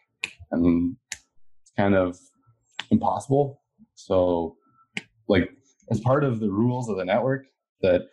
[0.51, 0.95] And
[1.61, 2.17] it's kind of
[2.91, 3.61] impossible.
[3.95, 4.55] So,
[5.27, 5.51] like,
[5.91, 7.45] as part of the rules of the network,
[7.81, 8.07] that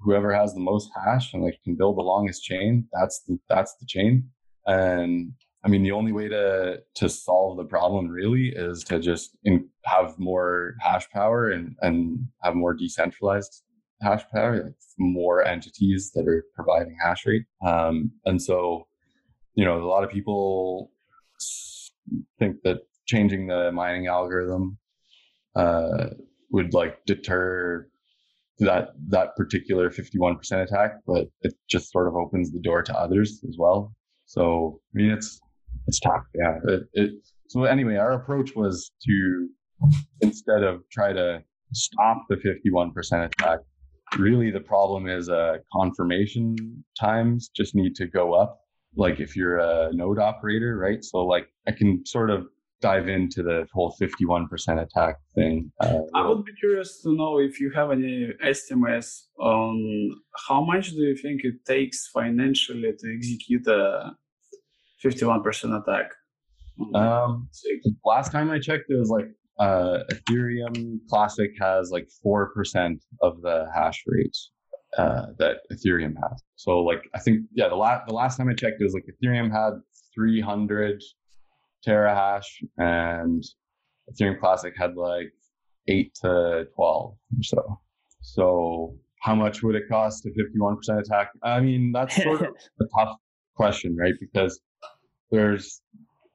[0.00, 3.74] whoever has the most hash and like can build the longest chain, that's the that's
[3.80, 4.28] the chain.
[4.66, 5.32] And
[5.64, 9.68] I mean, the only way to to solve the problem really is to just in,
[9.84, 13.62] have more hash power and and have more decentralized
[14.02, 17.44] hash power, more entities that are providing hash rate.
[17.66, 18.86] Um, and so,
[19.54, 20.90] you know, a lot of people
[22.38, 24.78] think that changing the mining algorithm
[25.56, 26.08] uh,
[26.50, 27.88] would like deter
[28.58, 33.42] that that particular 51% attack, but it just sort of opens the door to others
[33.48, 33.94] as well.
[34.26, 35.40] So I mean, it's
[35.86, 36.22] it's tough.
[36.34, 36.58] Yeah.
[36.68, 37.10] It, it,
[37.48, 39.48] so anyway, our approach was to
[40.20, 43.58] instead of try to stop the 51% attack,
[44.18, 48.60] really the problem is uh, confirmation times just need to go up.
[48.94, 51.02] Like if you're a node operator, right?
[51.02, 52.46] So like I can sort of
[52.82, 55.70] dive into the whole 51% attack thing.
[55.80, 60.10] Uh, I would be curious to know if you have any estimates on
[60.48, 64.10] how much do you think it takes financially to execute a
[65.02, 66.10] 51% attack?
[66.94, 67.48] Um,
[68.04, 73.66] last time I checked, it was like uh, Ethereum Classic has like 4% of the
[73.74, 74.50] hash rates
[74.98, 76.42] uh, that Ethereum has.
[76.56, 79.04] So like, I think, yeah, the last, the last time I checked, it was like
[79.06, 79.80] Ethereum had
[80.14, 81.02] 300
[81.86, 82.46] terahash
[82.78, 83.42] and
[84.10, 85.32] Ethereum Classic had like
[85.88, 87.80] eight to 12 or so.
[88.20, 91.30] So how much would it cost to 51% attack?
[91.42, 92.48] I mean, that's sort of
[92.80, 93.16] a tough
[93.54, 94.14] question, right?
[94.20, 94.60] Because
[95.30, 95.80] there's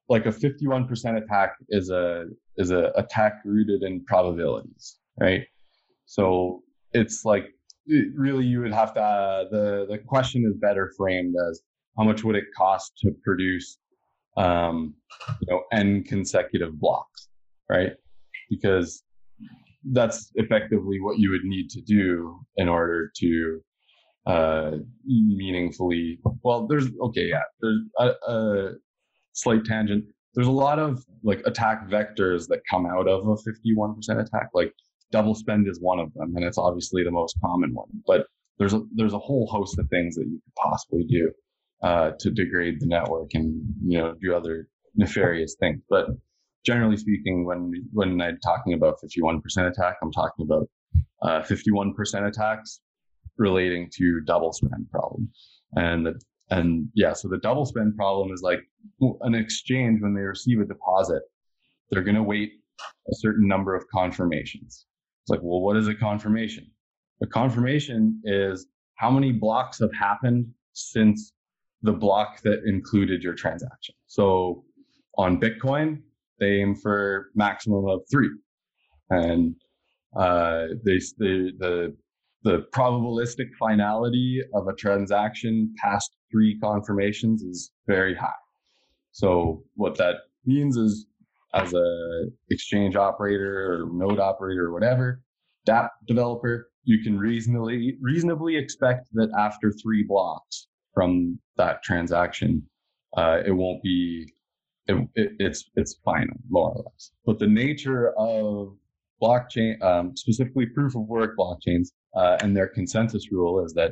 [0.10, 2.26] like a 51% attack is a
[2.58, 5.44] is a attack rooted in probabilities, right?
[6.06, 7.46] So it's like
[8.16, 11.62] really you would have to uh, the the question is better framed as
[11.98, 13.78] how much would it cost to produce
[14.38, 14.94] um,
[15.42, 17.28] you know, n consecutive blocks,
[17.70, 17.94] right?
[18.50, 19.04] Because
[19.92, 23.60] that's effectively what you would need to do in order to
[24.28, 24.72] uh,
[25.06, 26.20] meaningfully.
[26.44, 28.72] Well, there's okay, yeah, there's a, a
[29.34, 30.06] slight tangent.
[30.38, 34.50] There's a lot of like attack vectors that come out of a 51% attack.
[34.54, 34.72] Like
[35.12, 37.88] double spend is one of them, and it's obviously the most common one.
[38.06, 38.28] But
[38.60, 41.32] there's a there's a whole host of things that you could possibly do
[41.82, 45.82] uh, to degrade the network and you know do other nefarious things.
[45.90, 46.06] But
[46.64, 50.70] generally speaking, when when I'm talking about 51% attack, I'm talking about
[51.24, 52.80] uh, 51% attacks
[53.40, 55.32] relating to double spend problem.
[55.76, 58.60] And the, and yeah, so the double spend problem is like
[59.22, 61.22] an exchange when they receive a deposit,
[61.90, 64.86] they're going to wait a certain number of confirmations.
[65.24, 66.70] It's like, well, what is a confirmation?
[67.22, 71.34] A confirmation is how many blocks have happened since
[71.82, 73.96] the block that included your transaction.
[74.06, 74.64] So
[75.18, 76.02] on Bitcoin,
[76.40, 78.30] they aim for maximum of three,
[79.10, 79.56] and
[80.16, 81.96] uh, they, the the
[82.48, 88.42] the probabilistic finality of a transaction past three confirmations is very high.
[89.12, 91.08] So what that means is,
[91.54, 95.22] as a exchange operator or node operator or whatever,
[95.68, 102.64] DApp developer, you can reasonably reasonably expect that after three blocks, from that transaction,
[103.18, 104.34] uh, it won't be
[104.88, 107.12] it, it, it's it's final more or less.
[107.26, 108.78] But the nature of
[109.22, 113.92] blockchain, um, specifically proof of work blockchains, uh, and their consensus rule is that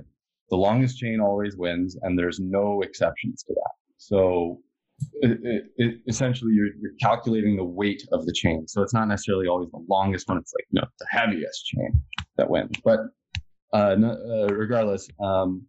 [0.49, 3.71] the longest chain always wins, and there's no exceptions to that.
[3.97, 4.59] So
[5.21, 8.67] it, it, essentially, you're, you're, calculating the weight of the chain.
[8.67, 10.37] So it's not necessarily always the longest one.
[10.37, 12.01] It's like you know, the heaviest chain
[12.37, 12.75] that wins.
[12.83, 12.99] But
[13.73, 15.65] uh, no, uh, regardless, um,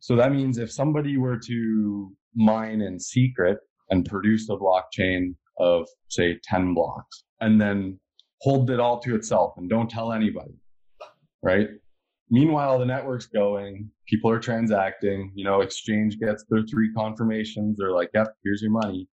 [0.00, 3.58] so that means if somebody were to mine in secret
[3.90, 7.98] and produce a blockchain of, say, 10 blocks, and then
[8.40, 10.54] hold it all to itself and don't tell anybody,
[11.42, 11.68] right?
[12.30, 17.76] Meanwhile, the network's going, people are transacting, you know, exchange gets their three confirmations.
[17.78, 19.08] They're like, yep, here's your money.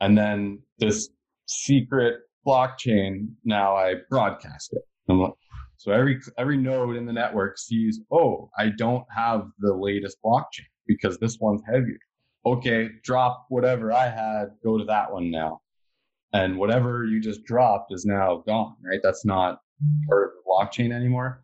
[0.00, 1.08] And then this
[1.46, 4.82] secret blockchain, now I broadcast it.
[5.08, 5.32] Like,
[5.76, 10.68] so every every node in the network sees, oh, I don't have the latest blockchain
[10.86, 11.98] because this one's heavier.
[12.46, 15.60] okay, drop whatever I had, go to that one now.
[16.32, 19.00] And whatever you just dropped is now gone, right?
[19.02, 19.60] That's not
[20.08, 21.43] part of the blockchain anymore.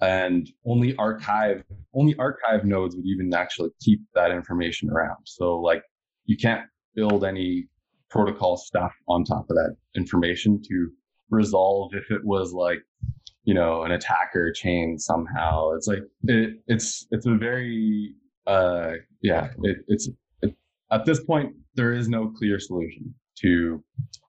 [0.00, 1.62] And only archive,
[1.94, 5.18] only archive nodes would even actually keep that information around.
[5.24, 5.82] So like
[6.24, 6.62] you can't
[6.94, 7.66] build any
[8.08, 10.88] protocol stuff on top of that information to
[11.30, 12.78] resolve if it was like
[13.44, 15.70] you know an attacker chain somehow.
[15.72, 18.14] It's like it, it's it's a very
[18.46, 20.08] uh yeah it, it's
[20.42, 20.54] it,
[20.90, 23.82] at this point there is no clear solution to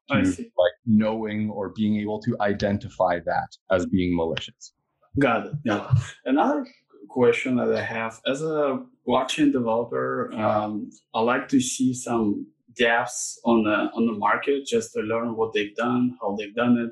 [0.09, 4.73] to like knowing or being able to identify that as being malicious
[5.19, 5.93] got it yeah
[6.25, 6.65] another
[7.09, 12.45] question that i have as a blockchain developer um, i like to see some
[12.79, 16.77] dApps on the on the market just to learn what they've done, how they've done
[16.77, 16.91] it.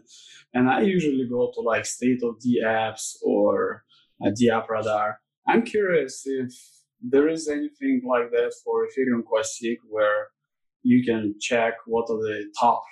[0.54, 3.84] And I usually go to like state of the dapps or
[4.22, 5.20] a dApp radar.
[5.48, 6.54] I'm curious if
[7.02, 10.28] there is anything like that for Ethereum Classic where
[10.84, 12.84] you can check what are the top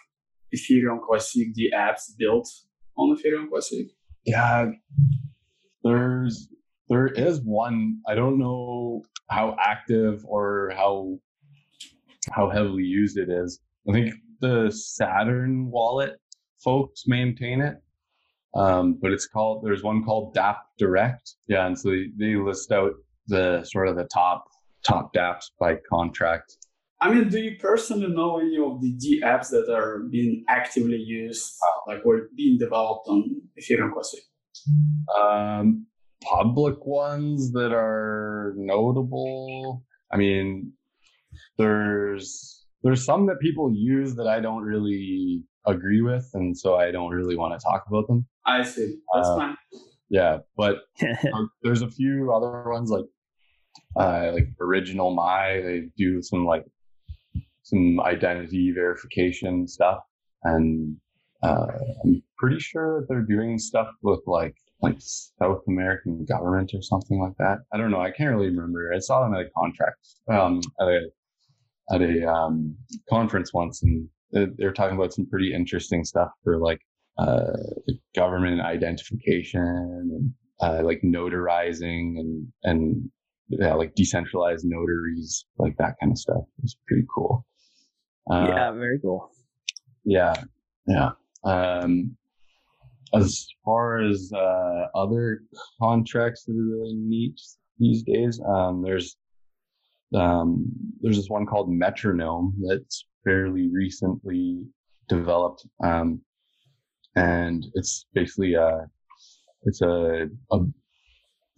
[0.55, 2.49] Ethereum Classic dApps built
[2.97, 3.87] on Ethereum Classic.
[4.27, 4.71] Yeah,
[5.83, 6.49] there's
[6.89, 8.01] there is one.
[8.07, 11.17] I don't know how active or how
[12.31, 13.61] how heavily used it is.
[13.89, 16.19] I think the Saturn wallet
[16.61, 17.77] folks maintain it,
[18.53, 19.63] um, but it's called.
[19.63, 21.35] There's one called DAP Direct.
[21.47, 22.91] Yeah, and so they, they list out
[23.27, 24.43] the sort of the top
[24.85, 26.57] top DApps by contract.
[26.99, 30.97] I mean, do you personally know any of the D apps that are being actively
[30.97, 31.53] used,
[31.85, 34.21] like or being developed on Ethereum Classic?
[35.21, 35.85] Um,
[36.23, 39.83] public ones that are notable.
[40.11, 40.73] I mean,
[41.57, 46.91] there's there's some that people use that I don't really agree with, and so I
[46.91, 48.25] don't really want to talk about them.
[48.45, 48.95] I see.
[49.13, 49.57] That's uh, fine.
[50.09, 50.77] Yeah, but
[51.61, 53.05] there's a few other ones like
[53.95, 55.63] uh, like OriginalMy.
[55.63, 56.65] They do some like
[57.67, 59.99] some identity verification stuff,
[60.43, 60.95] and
[61.43, 61.67] uh,
[62.03, 67.35] I'm pretty sure they're doing stuff with like like South American government or something like
[67.39, 67.59] that.
[67.73, 67.99] I don't know.
[67.99, 68.91] I can't really remember.
[68.93, 71.01] I saw them at a contract, um, at a
[71.91, 72.75] at a um,
[73.09, 76.79] conference once, and they were talking about some pretty interesting stuff for like
[77.17, 77.53] uh,
[78.15, 83.09] government identification and uh, like notarizing and and
[83.49, 86.43] yeah, like decentralized notaries, like that kind of stuff.
[86.63, 87.45] It's pretty cool.
[88.31, 89.31] Uh, yeah, very cool.
[90.03, 90.33] Yeah,
[90.87, 91.11] yeah.
[91.43, 92.15] Um,
[93.13, 95.41] as far as uh, other
[95.81, 97.39] contracts that are really neat
[97.79, 99.17] these days, um, there's
[100.15, 100.65] um,
[101.01, 104.65] there's this one called Metronome that's fairly recently
[105.09, 106.21] developed, um,
[107.15, 108.87] and it's basically a
[109.63, 110.59] it's a, a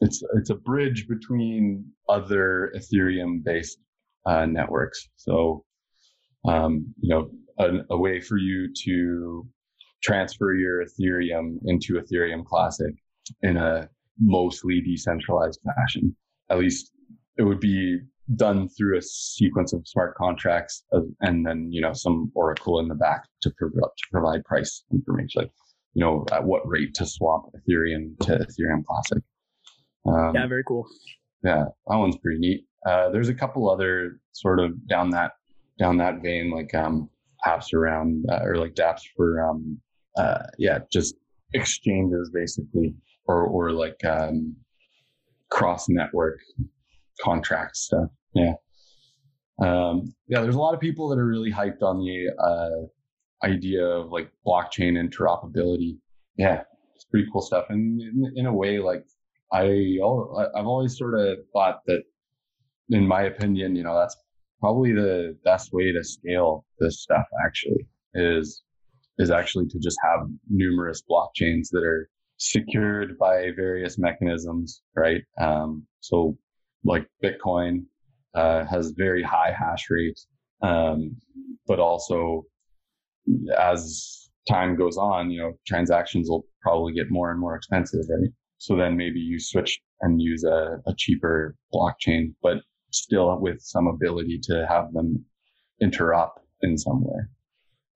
[0.01, 3.77] it's it's a bridge between other Ethereum based
[4.25, 5.09] uh, networks.
[5.15, 5.63] So,
[6.45, 9.47] um, you know, a, a, way for you to
[10.01, 12.93] transfer your Ethereum into Ethereum Classic
[13.41, 16.15] in a mostly decentralized fashion.
[16.49, 16.91] At least
[17.37, 17.99] it would be
[18.35, 22.87] done through a sequence of smart contracts of, and then you know some oracle in
[22.87, 25.51] the back to, prov- to provide price information like
[25.93, 29.23] you know at what rate to swap ethereum to ethereum classic.
[30.05, 30.85] Um, yeah very cool.
[31.43, 32.65] yeah that one's pretty neat.
[32.85, 35.31] Uh, there's a couple other sort of down that
[35.79, 37.09] down that vein like um
[37.45, 39.79] apps around uh, or like dapps for um
[40.17, 41.15] uh yeah just
[41.53, 42.93] exchanges basically
[43.25, 44.55] or or like um
[45.49, 46.39] cross network
[47.23, 48.53] contract stuff yeah.
[49.61, 53.85] Um, yeah, there's a lot of people that are really hyped on the uh, idea
[53.85, 55.97] of like blockchain interoperability.
[56.37, 56.63] Yeah,
[56.95, 57.65] it's pretty cool stuff.
[57.69, 59.05] And in, in a way, like
[59.51, 59.97] I,
[60.55, 62.03] I've always sort of thought that,
[62.89, 64.15] in my opinion, you know, that's
[64.59, 67.25] probably the best way to scale this stuff.
[67.45, 68.63] Actually, is
[69.17, 75.21] is actually to just have numerous blockchains that are secured by various mechanisms, right?
[75.39, 76.37] Um, so
[76.85, 77.85] like Bitcoin
[78.33, 80.19] uh, has very high hash rate,
[80.61, 81.17] um,
[81.67, 82.43] but also
[83.57, 88.31] as time goes on, you know, transactions will probably get more and more expensive, right?
[88.57, 92.57] So then maybe you switch and use a, a cheaper blockchain, but
[92.91, 95.23] still with some ability to have them
[95.81, 96.31] interop
[96.61, 97.21] in some way.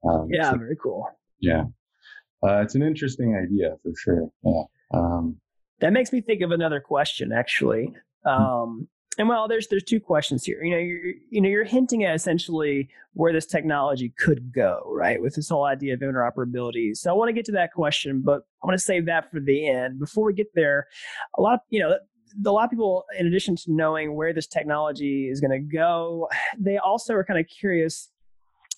[0.08, 1.08] Um, yeah, so, very cool.
[1.40, 1.64] Yeah.
[2.46, 4.30] Uh, it's an interesting idea for sure.
[4.44, 4.64] Yeah.
[4.94, 5.38] Um,
[5.80, 7.94] that makes me think of another question, actually.
[8.26, 8.30] Hmm.
[8.30, 8.88] Um,
[9.18, 10.64] and well, there's there's two questions here.
[10.64, 15.22] You know, you're you know you're hinting at essentially where this technology could go, right?
[15.22, 16.96] With this whole idea of interoperability.
[16.96, 19.40] So I want to get to that question, but I want to save that for
[19.40, 20.00] the end.
[20.00, 20.88] Before we get there,
[21.38, 21.96] a lot of you know
[22.46, 26.30] a lot of people, in addition to knowing where this technology is going to go,
[26.60, 28.10] they also are kind of curious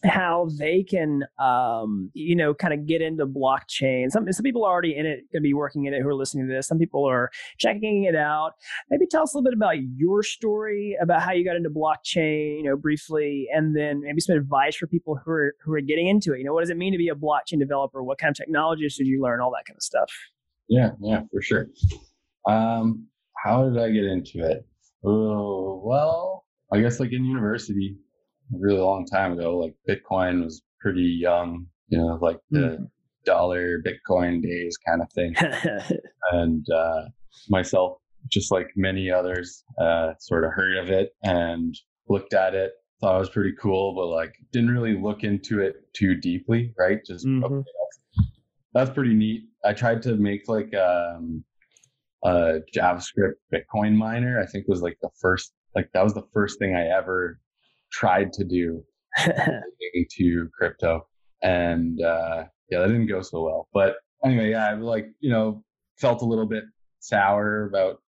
[0.04, 4.12] how they can, um, you know, kind of get into blockchain.
[4.12, 6.16] Some some people are already in it, going to be working in it, who are
[6.16, 6.68] listening to this.
[6.68, 8.52] Some people are checking it out.
[8.90, 12.58] Maybe tell us a little bit about your story, about how you got into blockchain,
[12.58, 16.08] you know, briefly, and then maybe some advice for people who are who are getting
[16.08, 16.40] into it.
[16.40, 18.04] You know, what does it mean to be a blockchain developer?
[18.04, 19.42] What kind of technologies should you learn?
[19.42, 20.12] All that kind of stuff.
[20.68, 21.68] Yeah, yeah, for sure.
[22.48, 23.08] Um,
[23.46, 24.66] how did I get into it?
[25.06, 27.96] Oh, well, I guess like in university,
[28.54, 32.90] a really long time ago, like Bitcoin was pretty young, you know, like the mm.
[33.24, 35.36] dollar Bitcoin days kind of thing.
[36.32, 37.04] and uh,
[37.50, 37.98] myself,
[38.32, 41.76] just like many others, uh, sort of heard of it and
[42.10, 45.76] looked at it, thought it was pretty cool, but like didn't really look into it
[45.94, 46.98] too deeply, right?
[47.06, 47.44] Just mm-hmm.
[47.44, 48.30] okay, that's,
[48.74, 49.44] that's pretty neat.
[49.64, 51.44] I tried to make like um,
[52.26, 54.42] a JavaScript Bitcoin miner.
[54.42, 57.40] I think was like the first, like that was the first thing I ever
[57.92, 58.84] tried to do
[59.18, 61.08] to crypto,
[61.44, 63.68] and uh, yeah, that didn't go so well.
[63.74, 65.64] But anyway, yeah, I like you know
[65.98, 66.64] felt a little bit
[67.00, 68.02] sour about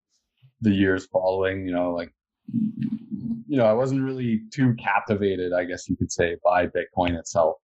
[0.61, 1.67] the years following.
[1.67, 2.11] You know, like
[2.51, 7.57] you know, I wasn't really too captivated, I guess you could say, by Bitcoin itself.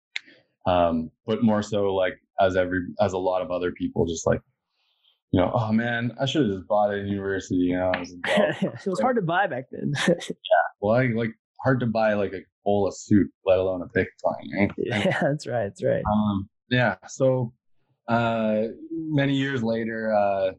[0.65, 4.41] Um, but more so like as every as a lot of other people, just like
[5.31, 7.55] you know, oh man, I should have just bought it in university.
[7.55, 8.15] You know, it was,
[8.85, 9.93] it was hard to buy back then.
[10.07, 10.15] yeah,
[10.81, 11.31] well, I like
[11.63, 14.59] hard to buy like a bowl of soup, let alone a Bitcoin.
[14.59, 14.71] Right?
[14.77, 15.65] Yeah, that's right.
[15.65, 16.03] That's right.
[16.11, 16.95] Um, yeah.
[17.07, 17.53] So
[18.07, 20.51] uh, many years later, uh,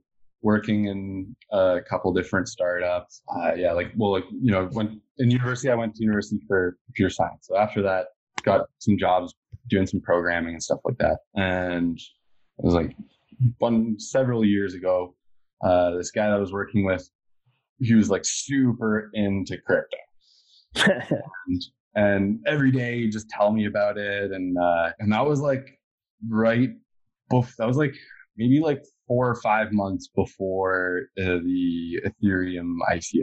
[0.42, 3.22] working in a couple different startups.
[3.36, 6.76] Uh, yeah, like well, like you know, when in university, I went to university for
[6.86, 7.46] computer science.
[7.48, 8.06] So after that,
[8.42, 9.34] got some jobs
[9.68, 11.18] doing some programming and stuff like that.
[11.34, 12.96] And it was like
[13.58, 15.14] one several years ago.
[15.62, 17.08] Uh, this guy that I was working with,
[17.78, 19.96] he was like super into crypto.
[21.46, 21.62] And,
[21.94, 25.78] and, every day just tell me about it and uh, and that was like
[26.28, 26.70] right
[27.32, 27.94] bef- that was like
[28.36, 33.22] maybe like four or five months before uh, the ethereum ico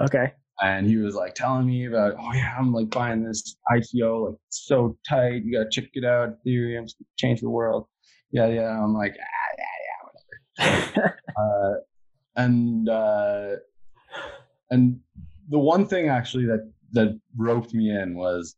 [0.00, 0.32] okay.
[0.60, 4.38] And he was like telling me about oh yeah i'm like buying this ico like
[4.48, 7.86] so tight you gotta check it out ethereum's change the world
[8.32, 11.20] yeah yeah i'm like ah, yeah yeah whatever.
[11.38, 11.74] Uh,
[12.34, 13.50] and uh,
[14.70, 14.98] and
[15.48, 18.56] the one thing actually that that roped me in was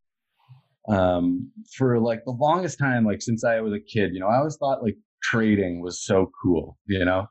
[0.89, 4.37] um for like the longest time like since i was a kid you know i
[4.37, 7.27] always thought like trading was so cool you know?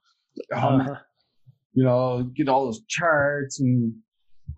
[0.53, 0.95] Oh, uh-huh.
[1.73, 3.93] you know get all those charts and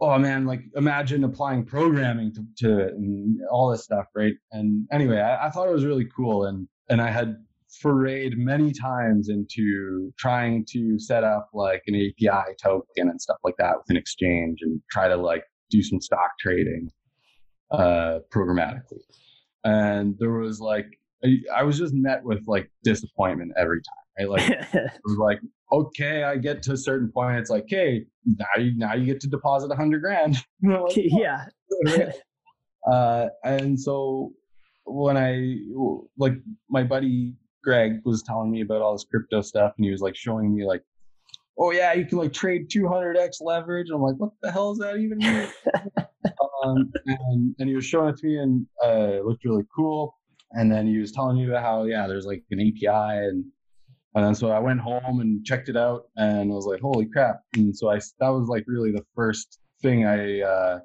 [0.02, 4.34] oh man like imagine applying programming to, to it and all this stuff right?
[4.52, 7.38] And anyway I, I thought it was really cool and and i had
[7.84, 13.56] forayed many times into trying to set up like an API token and stuff like
[13.58, 16.90] that with an exchange and try to like do some stock trading
[17.72, 19.00] uh, programmatically.
[19.64, 20.88] And there was like,
[21.24, 24.30] I, I was just met with like disappointment every time, right?
[24.30, 25.40] Like, it was like,
[25.72, 27.38] okay, I get to a certain point.
[27.38, 30.44] It's like, hey, now you, now you get to deposit a hundred grand.
[30.64, 31.46] like, yeah.
[32.92, 34.34] uh, and so
[34.86, 35.58] when I,
[36.18, 36.34] like
[36.70, 40.16] my buddy Greg was telling me about all this crypto stuff, and he was like
[40.16, 40.84] showing me like,
[41.58, 43.88] oh yeah, you can like trade 200x leverage.
[43.90, 45.48] And I'm like, what the hell is that even mean?
[46.64, 50.16] um, and, and he was showing it to me, and uh, it looked really cool.
[50.52, 53.46] And then he was telling me about how yeah, there's like an API, and
[54.16, 57.06] and then so I went home and checked it out, and I was like, holy
[57.06, 57.42] crap!
[57.56, 60.42] And so I that was like really the first thing I.
[60.42, 60.80] Uh,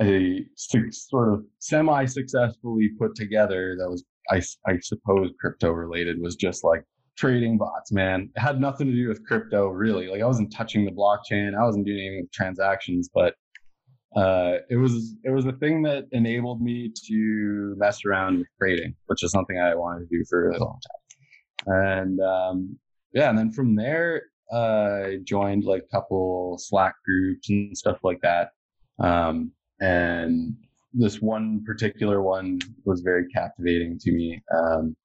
[0.00, 6.36] I sort of semi successfully put together that was I, I suppose crypto related was
[6.36, 6.84] just like
[7.16, 8.30] trading bots, man.
[8.34, 10.08] It had nothing to do with crypto really.
[10.08, 11.54] Like I wasn't touching the blockchain.
[11.58, 13.34] I wasn't doing any transactions, but
[14.16, 18.94] uh, it was it was a thing that enabled me to mess around with trading,
[19.06, 21.04] which is something I wanted to do for a long time.
[21.66, 22.78] And um,
[23.12, 24.22] yeah, and then from there,
[24.52, 28.50] uh, I joined like a couple Slack groups and stuff like that.
[29.00, 30.54] Um, and
[30.94, 34.96] this one particular one was very captivating to me um,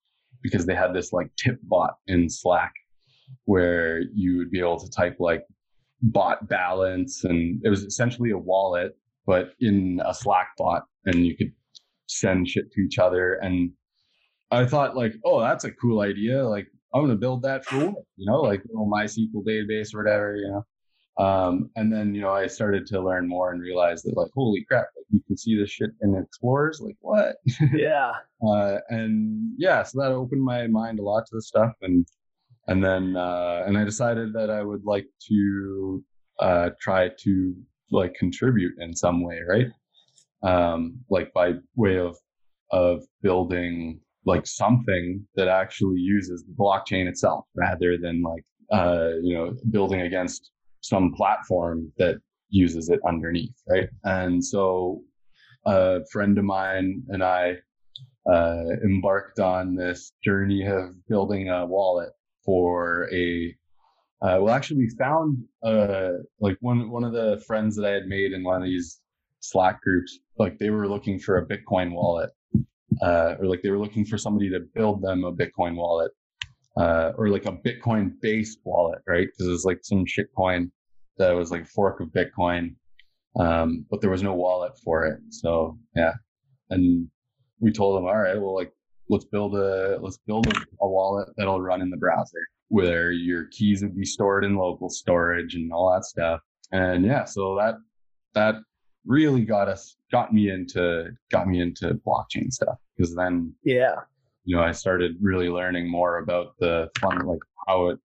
[0.41, 2.71] because they had this like tip bot in Slack
[3.45, 5.43] where you would be able to type like
[6.01, 11.35] bot balance and it was essentially a wallet but in a Slack bot and you
[11.35, 11.51] could
[12.07, 13.33] send shit to each other.
[13.33, 13.71] And
[14.51, 16.47] I thought like oh that's a cool idea.
[16.47, 20.47] Like I'm gonna build that for you know like little MySQL database or whatever you
[20.47, 20.65] know?
[21.19, 24.63] Um, and then, you know, I started to learn more and realize that like, holy
[24.63, 26.81] crap, you can see this shit in Explorers.
[26.81, 27.37] Like what?
[27.73, 28.11] Yeah.
[28.45, 31.71] uh, and yeah, so that opened my mind a lot to the stuff.
[31.81, 32.05] And,
[32.67, 36.03] and then uh, and I decided that I would like to
[36.39, 37.55] uh, try to
[37.91, 39.67] like contribute in some way, right?
[40.43, 42.15] Um, like by way of
[42.71, 49.35] of building like something that actually uses the blockchain itself rather than like uh, you
[49.35, 50.51] know building against
[50.81, 52.15] some platform that
[52.49, 53.89] uses it underneath, right?
[54.03, 55.01] And so
[55.65, 57.57] a friend of mine and I
[58.29, 62.11] uh, embarked on this journey of building a wallet
[62.45, 63.55] for a
[64.21, 68.07] uh, well actually we found uh, like one one of the friends that i had
[68.07, 69.01] made in one of these
[69.39, 72.29] slack groups like they were looking for a bitcoin wallet
[73.01, 76.11] uh, or like they were looking for somebody to build them a bitcoin wallet
[76.77, 80.69] uh, or like a bitcoin based wallet right because it was like some shitcoin
[81.19, 82.75] that was like a fork of bitcoin
[83.37, 85.19] um, but there was no wallet for it.
[85.29, 86.13] So yeah.
[86.69, 87.07] And
[87.59, 88.71] we told them all right well like
[89.09, 92.39] let's build a let's build a, a, wallet that'll run in the browser
[92.69, 96.39] where your keys would be stored in local storage and all that stuff.
[96.71, 97.75] And yeah, so that
[98.35, 98.55] that
[99.05, 103.95] really got us got me into got me into blockchain stuff because then yeah.
[104.45, 107.99] you know I started really learning more about the fun like how it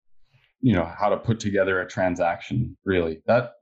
[0.61, 3.53] you know how to put together a transaction really that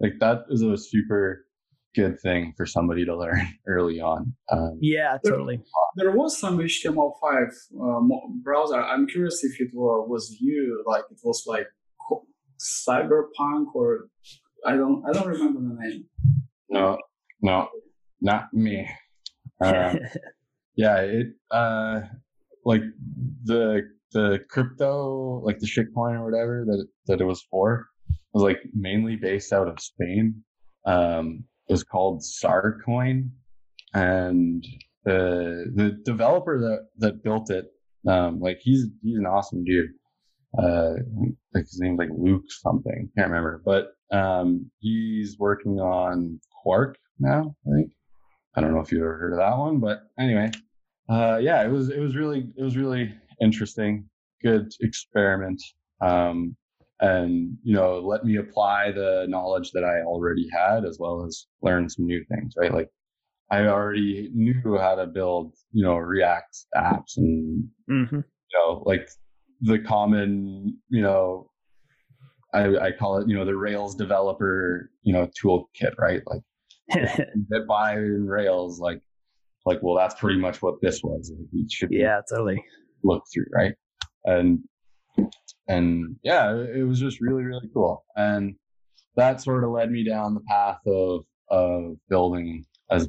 [0.00, 1.46] like that is a super
[1.94, 4.32] good thing for somebody to learn early on.
[4.52, 5.60] Um, yeah, totally.
[5.96, 7.48] There, was some HTML5
[7.80, 8.80] uh, browser.
[8.80, 11.66] I'm curious if it was you, like it was like
[12.60, 14.08] Cyberpunk or
[14.66, 16.04] I don't I don't remember the name.
[16.68, 16.98] No,
[17.40, 17.68] no,
[18.20, 18.88] not me.
[19.60, 19.94] Uh,
[20.76, 22.00] yeah, it uh,
[22.64, 22.82] like
[23.44, 23.82] the
[24.12, 27.86] the crypto, like the shitcoin or whatever that it, that it was for,
[28.32, 30.42] was like mainly based out of Spain.
[30.86, 33.30] Um, was called Sarcoin,
[33.92, 34.64] and
[35.04, 37.66] the the developer that that built it,
[38.06, 39.90] um, like he's he's an awesome dude.
[40.58, 40.94] Uh,
[41.54, 47.54] like his name's like Luke something, can't remember, but um, he's working on Quark now.
[47.66, 47.92] I think
[48.54, 50.50] I don't know if you ever heard of that one, but anyway,
[51.08, 54.08] uh, yeah, it was it was really it was really interesting,
[54.42, 55.62] good experiment.
[56.00, 56.56] Um,
[57.00, 61.46] and you know let me apply the knowledge that i already had as well as
[61.62, 62.88] learn some new things right like
[63.50, 68.16] i already knew how to build you know react apps and mm-hmm.
[68.16, 69.08] you know like
[69.60, 71.48] the common you know
[72.54, 76.42] I, I call it you know the rails developer you know toolkit right like
[76.88, 79.02] that by rails like
[79.66, 81.30] like well that's pretty much what this was
[81.68, 82.64] should yeah totally
[83.04, 83.74] look through right
[84.24, 84.60] and
[85.68, 88.04] and yeah, it was just really really cool.
[88.16, 88.54] And
[89.16, 93.08] that sort of led me down the path of of building as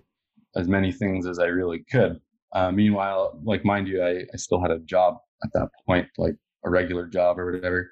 [0.55, 2.19] as many things as I really could.
[2.53, 6.35] Uh, meanwhile, like mind you, I, I still had a job at that point, like
[6.65, 7.91] a regular job or whatever.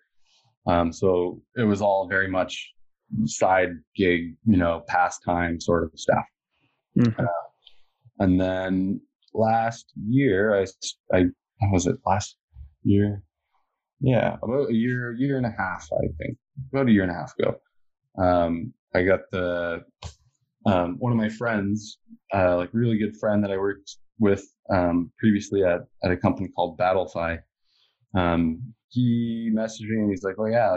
[0.65, 2.73] Um, so it was all very much
[3.25, 6.25] side gig, you know, pastime sort of stuff.
[6.97, 7.21] Mm-hmm.
[7.21, 7.25] Uh,
[8.19, 8.99] and then
[9.33, 10.65] last year, I,
[11.15, 11.25] I
[11.71, 12.37] was it last
[12.83, 13.23] year?
[13.99, 16.37] yeah, about a year, year and a half, I think,
[16.71, 17.59] about a year and a half ago.
[18.17, 19.83] Um, I got the
[20.65, 21.99] um, one of my friends,
[22.33, 26.49] uh, like really good friend that I worked with um, previously at at a company
[26.49, 27.39] called Battlefy.
[28.15, 30.71] Um, he messaged me and he's like, "Oh yeah,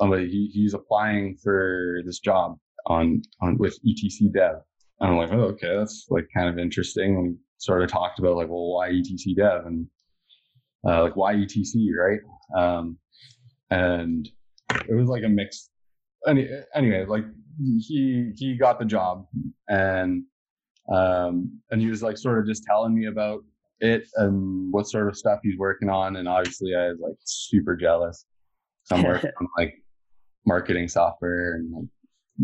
[0.00, 4.56] like, he, he's applying for this job on on with ETC Dev."
[5.00, 8.48] And I'm like, "Oh, okay, that's like kind of interesting." Sort of talked about like,
[8.48, 9.86] "Well, why ETC Dev?" and
[10.86, 12.20] uh, like YETC, right?
[12.56, 12.98] Um,
[13.70, 14.28] and
[14.88, 15.70] it was like a mix.
[16.26, 17.24] Any, anyway, like
[17.58, 19.26] he he got the job,
[19.68, 20.24] and
[20.92, 23.42] um, and he was like sort of just telling me about
[23.80, 27.76] it and what sort of stuff he's working on, and obviously I was like super
[27.76, 28.26] jealous.
[28.90, 29.74] I'm working on like
[30.46, 31.88] marketing software and like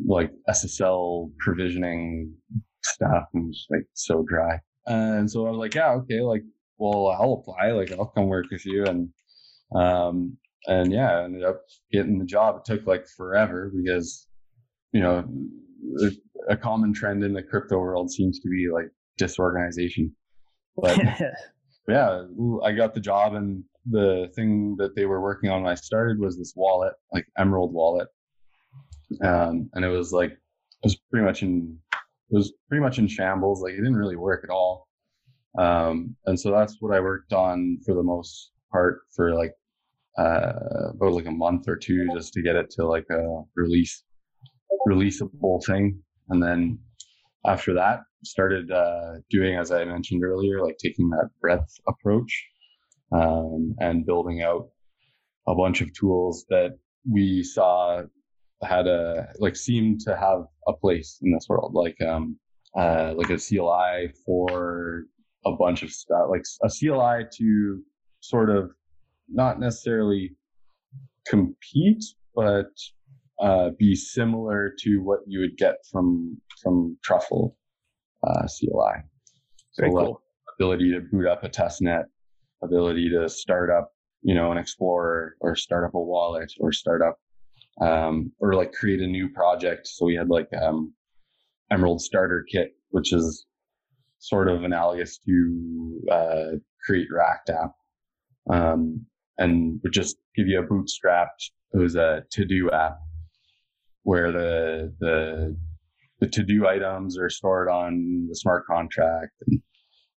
[0.07, 2.33] like SSL provisioning
[2.83, 4.59] stuff, and just like so dry.
[4.87, 6.43] And so I was like, yeah, okay, like
[6.81, 7.73] well, I'll apply.
[7.73, 8.85] Like, I'll come work with you.
[8.87, 9.11] And,
[9.77, 11.61] um, and yeah, I ended up
[11.93, 12.57] getting the job.
[12.57, 14.27] It took like forever because,
[14.93, 15.25] you know,
[16.49, 20.17] a common trend in the crypto world seems to be like disorganization.
[20.77, 20.99] But
[21.89, 22.25] yeah,
[22.65, 26.19] I got the job and the thing that they were working on when I started
[26.19, 28.09] was this wallet, like Emerald wallet.
[29.23, 31.79] Um, and it was like, it was pretty much in,
[32.31, 33.63] was pretty much in shambles.
[33.63, 34.89] Like it didn't really work at all.
[35.59, 39.53] Um, and so that's what I worked on for the most part for like
[40.19, 40.53] uh,
[40.91, 44.05] about like a month or two just to get it to like a release
[44.89, 46.01] releasable thing.
[46.29, 46.79] And then
[47.45, 52.47] after that, started uh, doing as I mentioned earlier, like taking that breadth approach
[53.13, 54.69] um, and building out
[55.49, 56.79] a bunch of tools that
[57.11, 58.03] we saw
[58.63, 62.39] had a like seemed to have a place in this world, like um
[62.79, 65.05] uh like a CLI for
[65.47, 67.83] a bunch of stuff, like a CLI to
[68.21, 68.71] sort of
[69.29, 70.37] not necessarily
[71.27, 72.05] compete,
[72.35, 72.71] but
[73.41, 77.57] uh, be similar to what you would get from from Truffle
[78.27, 79.03] uh, CLI.
[79.73, 80.23] So Very cool.
[80.59, 82.07] ability to boot up a test net,
[82.63, 83.93] ability to start up,
[84.23, 87.19] you know, an Explorer or start up a wallet or start up
[87.81, 89.87] um, or like create a new project.
[89.87, 90.93] So we had like um,
[91.71, 93.47] Emerald Starter Kit, which is
[94.19, 96.47] sort of analogous to uh,
[96.87, 97.73] Create React app,
[98.51, 99.05] um,
[99.39, 101.51] and would just give you a bootstrapped.
[101.73, 102.99] It was a to do app
[104.03, 105.57] where the the
[106.21, 109.61] the to do items are stored on the smart contract and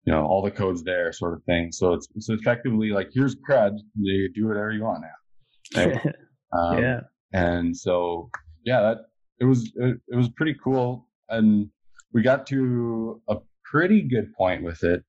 [0.06, 3.36] you know all the codes there sort of thing so it's it's effectively like here's
[3.36, 6.06] cred you do whatever you want now right?
[6.58, 7.00] um, yeah
[7.34, 8.30] and so
[8.66, 8.98] yeah that
[9.40, 11.70] it was it, it was pretty cool and
[12.14, 15.04] we got to a pretty good point with it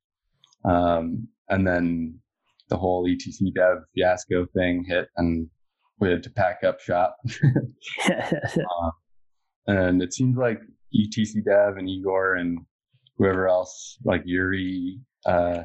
[0.64, 2.18] um, and then
[2.68, 5.48] the whole etc dev fiasco thing hit and
[6.02, 7.16] we had to pack up shop.
[8.10, 8.90] uh,
[9.68, 10.60] and it seems like
[10.92, 12.58] etc dev and Igor and
[13.16, 15.62] whoever else, like Yuri, uh,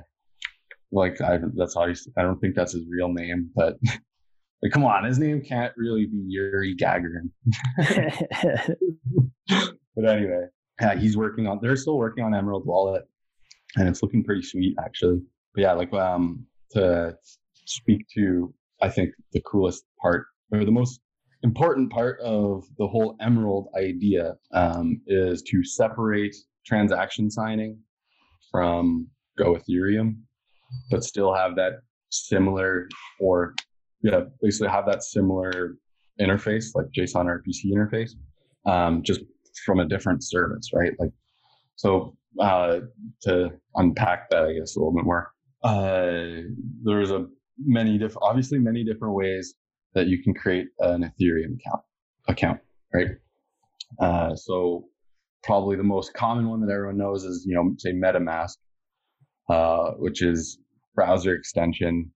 [0.92, 3.78] like I, that's obviously, I don't think that's his real name, but
[4.62, 7.30] like, come on, his name can't really be Yuri Gagarin.
[9.96, 10.46] but anyway,
[10.82, 13.04] yeah, he's working on, they're still working on Emerald Wallet
[13.76, 15.22] and it's looking pretty sweet actually.
[15.54, 17.16] But yeah, like, um, to
[17.66, 21.00] speak to I think the coolest part or the most
[21.44, 26.36] important part of the whole Emerald idea um, is to separate
[26.66, 27.80] transaction signing
[28.52, 30.18] from Go Ethereum,
[30.92, 31.74] but still have that
[32.10, 32.88] similar
[33.20, 33.54] or
[34.08, 35.76] yeah, basically have that similar
[36.20, 38.12] interface like JSON RPC interface,
[38.66, 39.22] um, just
[39.66, 40.94] from a different service, right?
[41.00, 41.12] Like,
[41.76, 42.80] so uh,
[43.24, 45.32] to unpack that, I guess a little bit more,
[45.64, 46.42] uh,
[46.84, 47.28] there's a
[47.60, 49.56] many different, obviously many different ways
[49.94, 51.82] that you can create an Ethereum account,
[52.28, 52.60] account,
[52.94, 53.08] right?
[54.00, 54.86] Uh, so
[55.44, 58.58] probably the most common one that everyone knows is, you know, say MetaMask,
[59.50, 60.60] uh, which is
[60.96, 62.12] browser extension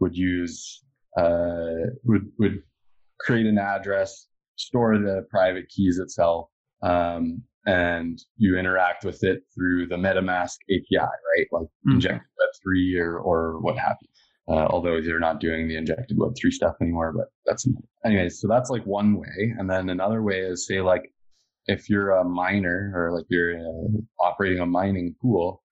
[0.00, 0.82] would use,
[1.16, 2.62] uh, would, would
[3.20, 6.48] create an address, store the private keys itself,
[6.82, 11.46] um, and you interact with it through the MetaMask API, right?
[11.52, 11.92] Like mm-hmm.
[11.92, 12.24] inject
[12.66, 14.08] Web3 or, or what have you.
[14.48, 17.66] Uh, although they're not doing the injected Web3 stuff anymore, but that's
[18.04, 18.40] anyways.
[18.40, 21.04] So that's like one way, and then another way is say like
[21.66, 23.88] if you're a miner or like you're uh,
[24.20, 25.62] operating a mining pool,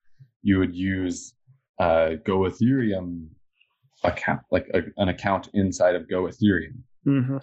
[0.43, 1.34] you would use
[1.80, 3.26] uh, Go Ethereum
[4.05, 6.82] account, like a, an account inside of Go Ethereum.
[7.07, 7.38] Mm-hmm.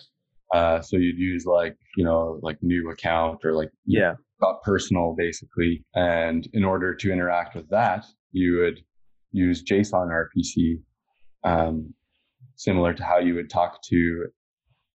[0.54, 5.14] Uh, so you'd use like you know like new account or like yeah geth personal
[5.18, 8.82] basically, and in order to interact with that, you would
[9.32, 10.80] use JSON RPC
[11.44, 11.94] um,
[12.56, 14.28] similar to how you would talk to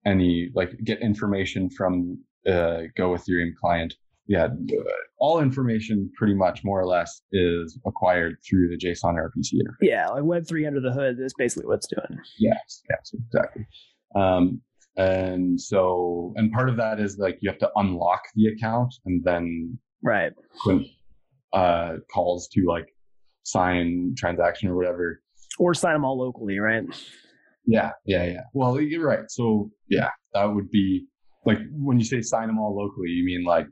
[0.07, 3.95] any like get information from uh, Go Ethereum client.
[4.29, 4.49] Yeah,
[5.19, 9.77] all information pretty much more or less is acquired through the JSON RPC interface.
[9.81, 12.21] Yeah, like Web three under the hood is basically what's doing.
[12.39, 13.67] Yes, yes, exactly.
[14.15, 14.61] Um,
[14.99, 19.25] and so, and part of that is like you have to unlock the account and
[19.25, 20.33] then right
[20.65, 20.85] when
[21.55, 22.93] uh, calls to like
[23.45, 25.23] sign transaction or whatever
[25.59, 26.85] or sign them all locally, right?
[27.67, 28.43] Yeah, yeah, yeah.
[28.55, 29.31] Well, you're right.
[29.31, 31.07] So yeah, that would be
[31.45, 33.67] like when you say sign them all locally, you mean like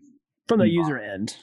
[0.49, 1.37] from the user end.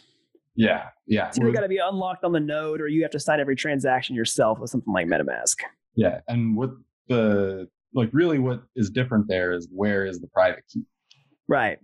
[0.55, 1.31] Yeah, yeah.
[1.31, 3.55] So they got to be unlocked on the node, or you have to sign every
[3.55, 5.57] transaction yourself with something like MetaMask.
[5.95, 6.71] Yeah, and what
[7.07, 10.83] the like really what is different there is where is the private key,
[11.47, 11.79] right?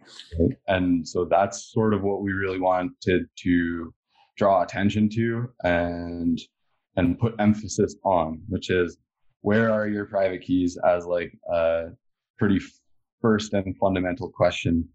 [0.68, 3.94] And so that's sort of what we really wanted to
[4.38, 6.40] draw attention to, and
[6.96, 8.98] and put emphasis on, which is
[9.42, 11.88] where are your private keys as like a
[12.38, 12.60] pretty
[13.22, 14.88] first and fundamental question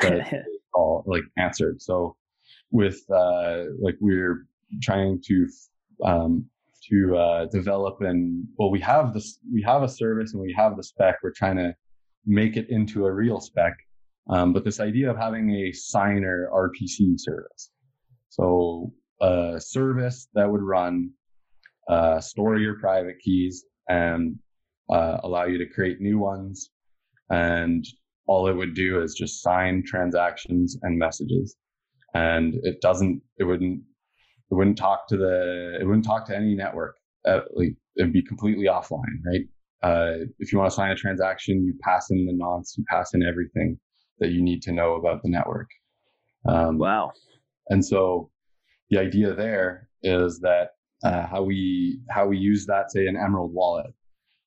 [0.00, 0.44] that
[0.74, 1.80] all like answered.
[1.80, 2.16] So
[2.70, 4.46] with uh, like we're
[4.82, 5.46] trying to
[6.04, 6.46] um,
[6.90, 10.76] to uh, develop and well we have this we have a service and we have
[10.76, 11.74] the spec we're trying to
[12.26, 13.72] make it into a real spec
[14.28, 17.70] um, but this idea of having a signer rpc service
[18.28, 21.10] so a service that would run
[21.88, 24.38] uh, store your private keys and
[24.90, 26.70] uh, allow you to create new ones.
[27.30, 27.84] And
[28.26, 31.56] all it would do is just sign transactions and messages.
[32.14, 33.82] And it doesn't, it wouldn't,
[34.50, 36.96] it wouldn't talk to the, it wouldn't talk to any network.
[37.26, 39.46] At, like, it'd be completely offline, right?
[39.84, 43.12] uh, if you want to sign a transaction, you pass in the nonce, you pass
[43.12, 43.78] in everything
[44.18, 45.68] that you need to know about the network.
[46.48, 47.12] Um, wow.
[47.68, 48.30] And so
[48.88, 50.70] the idea there is that
[51.04, 53.92] uh, how we how we use that, say, an Emerald wallet,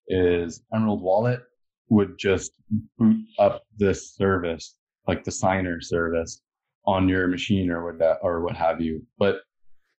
[0.08, 1.42] is Emerald Wallet
[1.90, 2.52] would just
[2.98, 4.76] boot up this service,
[5.08, 6.42] like the signer service,
[6.86, 9.06] on your machine or what that, or what have you.
[9.20, 9.42] But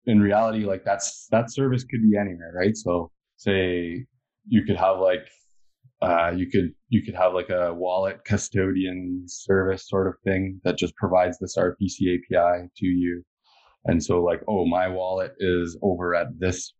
[0.06, 2.76] in reality, like that's that service could be anywhere, right?
[2.76, 4.06] So say
[4.46, 5.28] you could have like
[6.00, 10.78] uh, you could you could have like a wallet custodian service sort of thing that
[10.78, 13.22] just provides this RPC API to you.
[13.84, 16.74] And so like, oh, my wallet is over at this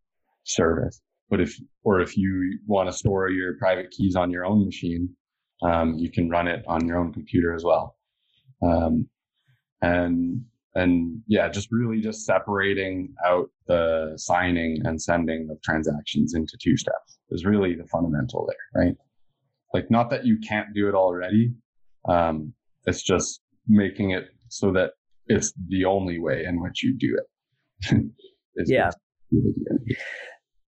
[0.44, 1.00] service.
[1.30, 5.10] But if or if you want to store your private keys on your own machine,
[5.62, 7.96] um, you can run it on your own computer as well.
[8.62, 9.08] Um,
[9.82, 16.56] and and yeah, just really just separating out the signing and sending of transactions into
[16.62, 18.96] two steps is really the fundamental there, right?
[19.74, 21.52] Like, not that you can't do it already.
[22.08, 22.54] Um,
[22.86, 24.92] it's just making it so that
[25.26, 28.04] it's the only way in which you do it.
[28.66, 28.90] yeah.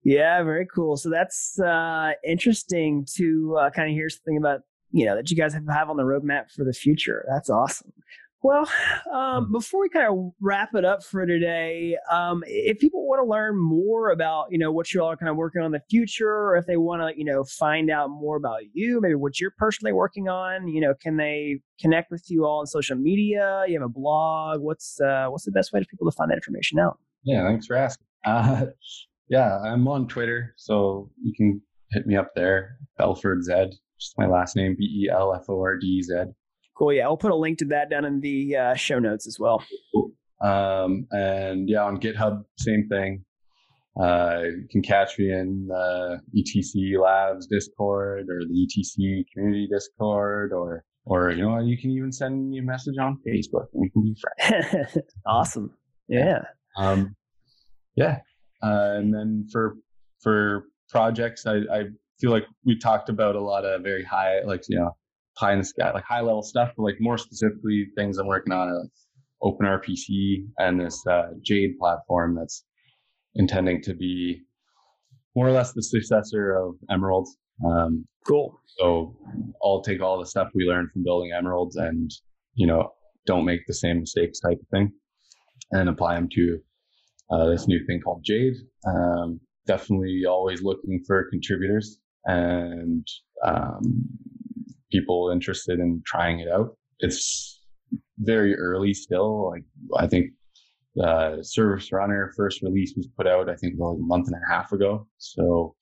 [0.07, 0.97] Yeah, very cool.
[0.97, 4.61] So that's uh, interesting to uh, kind of hear something about
[4.93, 7.25] you know that you guys have, have on the roadmap for the future.
[7.29, 7.93] That's awesome.
[8.41, 8.71] Well,
[9.13, 9.53] um, hmm.
[9.53, 13.59] before we kind of wrap it up for today, um, if people want to learn
[13.59, 16.31] more about, you know, what you all are kind of working on in the future,
[16.31, 19.55] or if they want to, you know, find out more about you, maybe what you're
[19.59, 23.65] personally working on, you know, can they connect with you all on social media?
[23.67, 24.61] You have a blog.
[24.61, 27.01] What's uh, what's the best way for people to find that information out?
[27.25, 28.07] Yeah, thanks for asking.
[28.25, 28.67] Uh,
[29.29, 31.61] yeah, I'm on Twitter, so you can
[31.91, 32.77] hit me up there.
[32.99, 36.25] Belford Zed, just my last name, B E L F O R D Z.
[36.77, 36.93] Cool.
[36.93, 39.65] Yeah, I'll put a link to that down in the uh, show notes as well.
[40.43, 43.25] Um, and yeah, on GitHub, same thing.
[43.99, 50.53] Uh, you can catch me in the ETC Labs Discord or the ETC Community Discord,
[50.53, 53.91] or or you know, you can even send me a message on Facebook, and we
[53.91, 54.99] can be friends.
[55.27, 55.71] awesome.
[56.09, 56.43] Yeah.
[56.77, 57.17] Um,
[57.95, 58.19] yeah.
[58.63, 59.77] Uh, and then for
[60.23, 61.85] for projects, I, I
[62.21, 64.97] feel like we talked about a lot of very high, like you know,
[65.37, 68.53] pie in the sky, like high level stuff, but like more specifically things I'm working
[68.53, 68.91] on, like
[69.43, 72.65] OpenRPC and this uh, Jade platform that's
[73.35, 74.43] intending to be
[75.35, 77.29] more or less the successor of Emerald.
[77.65, 78.59] Um, cool.
[78.79, 79.17] So
[79.63, 82.11] I'll take all the stuff we learned from building Emeralds and,
[82.55, 82.93] you know,
[83.27, 84.93] don't make the same mistakes type of thing
[85.73, 86.59] and apply them to
[87.31, 88.55] uh, this new thing called Jade.
[88.87, 93.07] Um, definitely always looking for contributors and
[93.45, 94.05] um,
[94.93, 96.77] people interested in trying it out.
[97.01, 97.61] It's
[98.19, 99.51] very early still.
[99.51, 99.65] Like
[99.97, 100.31] I think
[101.03, 104.53] uh, Service Runner first release was put out, I think like a month and a
[104.53, 105.07] half ago.
[105.19, 105.75] So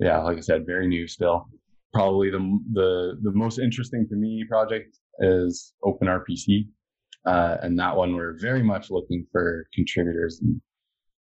[0.00, 1.46] yeah, like I said, very new still.
[1.92, 6.66] Probably the the the most interesting to me project is OpenRPC,
[7.26, 10.40] uh, and that one we're very much looking for contributors.
[10.40, 10.60] And,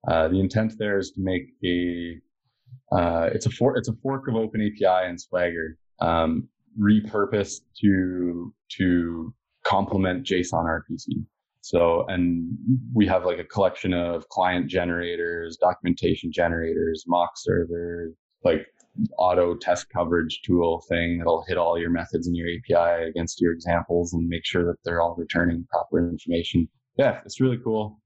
[0.09, 2.18] uh, the intent there is to make a
[2.92, 5.78] uh, it's a fork it's a fork of OpenAPI and Swagger.
[6.01, 9.34] Um, repurposed to to
[9.64, 11.24] complement JSON RPC.
[11.61, 12.57] So, and
[12.94, 18.66] we have like a collection of client generators, documentation generators, mock servers, like
[19.18, 23.53] auto test coverage tool thing that'll hit all your methods in your API against your
[23.53, 26.68] examples and make sure that they're all returning proper information.
[26.99, 28.01] Yeah, it's really cool.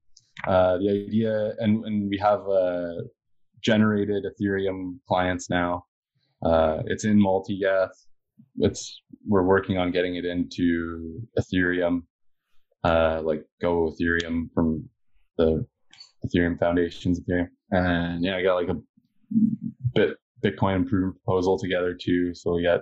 [0.47, 3.03] Uh, the idea, and, and we have uh,
[3.61, 5.85] generated Ethereum clients now.
[6.43, 7.91] Uh, it's in Multigeth
[8.57, 12.03] it's we're working on getting it into Ethereum,
[12.83, 14.87] uh, like Go Ethereum from
[15.37, 15.65] the
[16.25, 18.81] Ethereum Foundation's Ethereum, and yeah, I got like a
[19.93, 22.33] bit Bitcoin improvement proposal together too.
[22.33, 22.81] So we got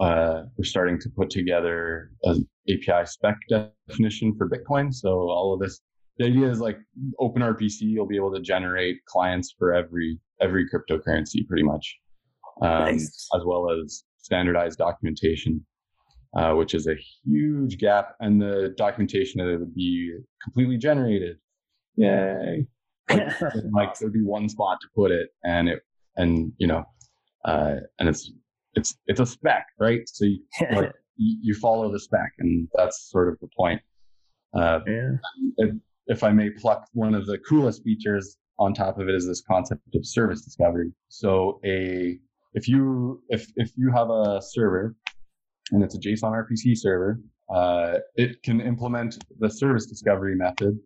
[0.00, 4.92] uh, we're starting to put together an API spec definition for Bitcoin.
[4.92, 5.80] So all of this,
[6.18, 6.78] the idea is like
[7.20, 11.98] OpenRPC, you'll be able to generate clients for every every cryptocurrency pretty much,
[12.62, 13.28] um, nice.
[13.36, 15.64] as well as standardized documentation,
[16.36, 18.16] uh, which is a huge gap.
[18.20, 21.36] And the documentation that it would be completely generated.
[21.96, 22.66] Yay.
[23.10, 23.26] Like,
[23.72, 25.82] like there'd be one spot to put it and it,
[26.16, 26.84] and you know,
[27.44, 28.32] uh, and it's,
[28.74, 30.00] it's, it's a spec, right?
[30.06, 30.40] So you,
[30.72, 33.80] like, you follow the spec and that's sort of the point.
[34.54, 35.10] Uh, yeah.
[35.58, 35.74] If,
[36.06, 39.42] if I may pluck one of the coolest features on top of it is this
[39.42, 40.92] concept of service discovery.
[41.08, 42.18] So a
[42.54, 44.94] if you if if you have a server
[45.70, 47.20] and it's a JSON RPC server,
[47.52, 50.78] uh, it can implement the service discovery method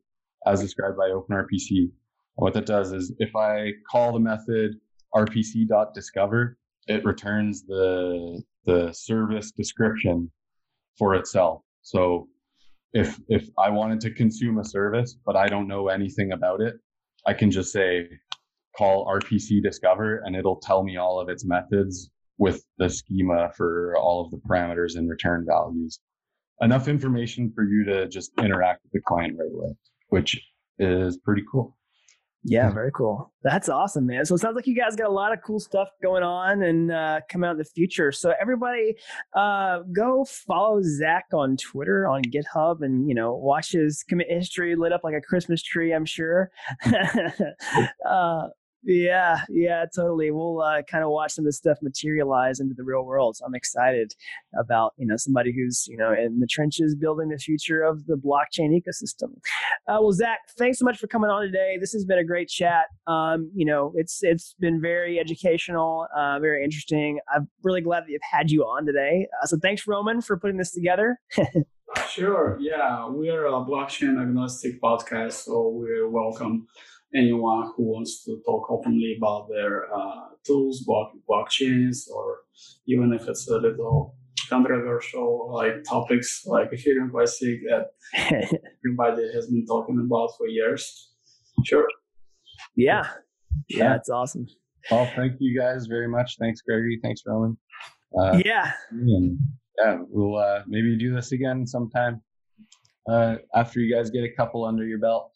[0.47, 1.91] as described by OpenRPC.
[2.37, 4.77] what that does is if I call the method
[5.15, 10.31] rpc.discover it returns the the service description
[10.99, 11.63] for itself.
[11.83, 12.29] So
[12.93, 16.77] if if I wanted to consume a service but I don't know anything about it,
[17.27, 18.09] I can just say
[18.77, 23.97] call RPC Discover and it'll tell me all of its methods with the schema for
[23.97, 26.01] all of the parameters and return values.
[26.61, 29.75] Enough information for you to just interact with the client right away,
[30.09, 30.39] which
[30.79, 31.76] is pretty cool.
[32.45, 33.32] Yeah, very cool.
[33.43, 34.24] That's awesome, man.
[34.24, 36.93] So it sounds like you guys got a lot of cool stuff going on and
[36.93, 38.12] uh, coming out in the future.
[38.12, 38.95] So everybody,
[39.34, 44.76] uh, go follow Zach on Twitter, on GitHub, and you know watch his commit history
[44.76, 45.93] lit up like a Christmas tree.
[45.93, 46.51] I'm sure.
[48.09, 48.49] uh,
[48.87, 50.30] yeah, yeah, totally.
[50.30, 53.37] We'll uh, kind of watch some of this stuff materialize into the real world.
[53.37, 54.14] So I'm excited
[54.57, 58.14] about you know somebody who's you know in the trenches building the future of the
[58.14, 59.34] blockchain ecosystem.
[59.89, 61.78] Uh, well, Zach, thanks so much for coming on today.
[61.80, 62.84] This has been a great chat.
[63.09, 67.18] Um, you know, it's it's been very educational, uh, very interesting.
[67.34, 69.26] I'm really glad that you've had you on today.
[69.43, 71.18] Uh, so thanks, Roman, for putting this together.
[72.09, 72.57] sure.
[72.61, 76.68] Yeah, we're a blockchain agnostic podcast, so we're welcome
[77.15, 82.39] anyone who wants to talk openly about their uh, tools, block, blockchains, or
[82.87, 84.17] even if it's a little
[84.49, 87.87] controversial like topics like Ethereum Classic that
[88.85, 91.13] everybody has been talking about for years.
[91.65, 91.87] Sure.
[92.77, 93.07] Yeah.
[93.69, 94.47] Yeah, it's awesome.
[94.91, 96.37] Well, thank you guys very much.
[96.39, 97.01] Thanks, Gregory.
[97.03, 97.57] Thanks, Roman.
[98.17, 98.73] Uh, yeah.
[98.91, 99.39] And
[99.79, 102.21] yeah, we'll uh, maybe do this again sometime
[103.09, 105.33] uh, after you guys get a couple under your belt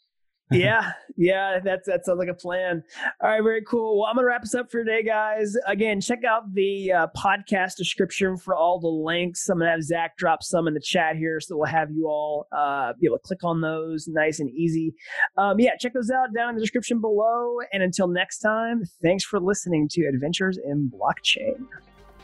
[0.50, 2.82] yeah, yeah, that's that sounds like a plan.
[3.22, 3.98] All right, very cool.
[3.98, 5.56] Well, I'm gonna wrap us up for today, guys.
[5.66, 9.48] Again, check out the uh, podcast description for all the links.
[9.48, 12.46] I'm gonna have Zach drop some in the chat here, so we'll have you all
[12.52, 14.94] uh, be able to click on those, nice and easy.
[15.36, 17.58] Um, yeah, check those out down in the description below.
[17.72, 21.66] And until next time, thanks for listening to Adventures in Blockchain.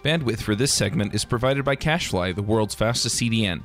[0.03, 3.65] Bandwidth for this segment is provided by CacheFly, the world's fastest CDN.